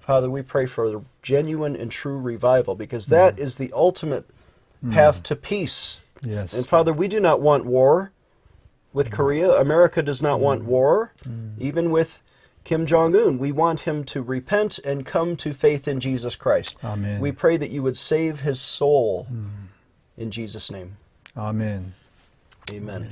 Father, 0.00 0.28
we 0.28 0.42
pray 0.42 0.66
for 0.66 0.96
a 0.96 1.02
genuine 1.22 1.76
and 1.76 1.92
true 1.92 2.18
revival 2.18 2.74
because 2.74 3.06
that 3.06 3.38
is 3.38 3.56
the 3.56 3.70
ultimate 3.72 4.24
Hmm. 4.80 4.92
path 4.92 5.22
to 5.24 5.36
peace. 5.36 6.00
Yes. 6.22 6.52
And 6.52 6.66
Father, 6.66 6.92
we 6.92 7.08
do 7.08 7.20
not 7.20 7.40
want 7.40 7.64
war 7.64 8.12
with 8.92 9.08
hmm. 9.08 9.14
Korea. 9.14 9.52
America 9.60 10.02
does 10.02 10.22
not 10.22 10.40
want 10.40 10.62
hmm. 10.62 10.68
war, 10.68 11.12
even 11.58 11.90
with 11.90 12.22
Kim 12.64 12.86
Jong 12.86 13.14
un. 13.16 13.38
We 13.38 13.52
want 13.52 13.80
him 13.80 14.04
to 14.04 14.22
repent 14.22 14.78
and 14.78 15.06
come 15.06 15.36
to 15.38 15.52
faith 15.52 15.88
in 15.88 16.00
Jesus 16.00 16.36
Christ. 16.36 16.76
Amen. 16.84 17.20
We 17.20 17.32
pray 17.32 17.56
that 17.56 17.70
you 17.70 17.82
would 17.82 17.96
save 17.96 18.40
his 18.40 18.60
soul 18.60 19.26
in 20.16 20.30
Jesus' 20.30 20.70
name. 20.70 20.96
Amen. 21.36 21.94
Amen. 22.70 23.10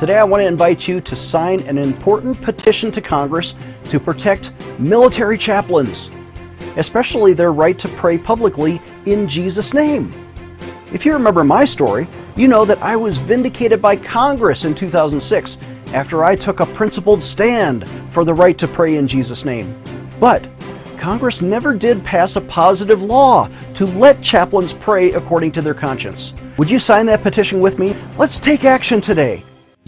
Today, 0.01 0.17
I 0.17 0.25
want 0.25 0.41
to 0.41 0.47
invite 0.47 0.89
you 0.89 1.03
to 1.03 1.15
sign 1.15 1.61
an 1.65 1.77
important 1.77 2.41
petition 2.41 2.91
to 2.93 3.03
Congress 3.03 3.55
to 3.91 4.01
protect 4.01 4.55
military 4.79 5.37
chaplains, 5.37 6.11
especially 6.79 7.35
their 7.35 7.53
right 7.53 7.79
to 7.79 7.87
pray 7.87 8.17
publicly 8.17 8.81
in 9.05 9.29
Jesus' 9.29 9.75
name. 9.75 10.11
If 10.95 11.05
you 11.05 11.13
remember 11.13 11.45
my 11.45 11.67
story, 11.67 12.09
you 12.35 12.49
know 12.49 12.65
that 12.65 12.81
I 12.81 12.97
was 12.97 13.19
vindicated 13.19 13.83
by 13.83 13.95
Congress 13.95 14.65
in 14.65 14.75
2006 14.75 15.59
after 15.93 16.25
I 16.25 16.35
took 16.35 16.61
a 16.61 16.67
principled 16.67 17.23
stand 17.23 17.87
for 18.09 18.25
the 18.25 18.33
right 18.33 18.57
to 18.57 18.67
pray 18.67 18.97
in 18.97 19.07
Jesus' 19.07 19.45
name. 19.45 19.71
But 20.19 20.49
Congress 20.97 21.43
never 21.43 21.75
did 21.75 22.03
pass 22.03 22.37
a 22.37 22.41
positive 22.41 23.03
law 23.03 23.51
to 23.75 23.85
let 23.85 24.23
chaplains 24.23 24.73
pray 24.73 25.13
according 25.13 25.53
to 25.53 25.61
their 25.61 25.75
conscience. 25.75 26.33
Would 26.57 26.71
you 26.71 26.79
sign 26.79 27.05
that 27.05 27.23
petition 27.23 27.61
with 27.61 27.79
me? 27.79 27.95
Let's 28.17 28.39
take 28.39 28.65
action 28.65 29.03
today. 29.03 29.45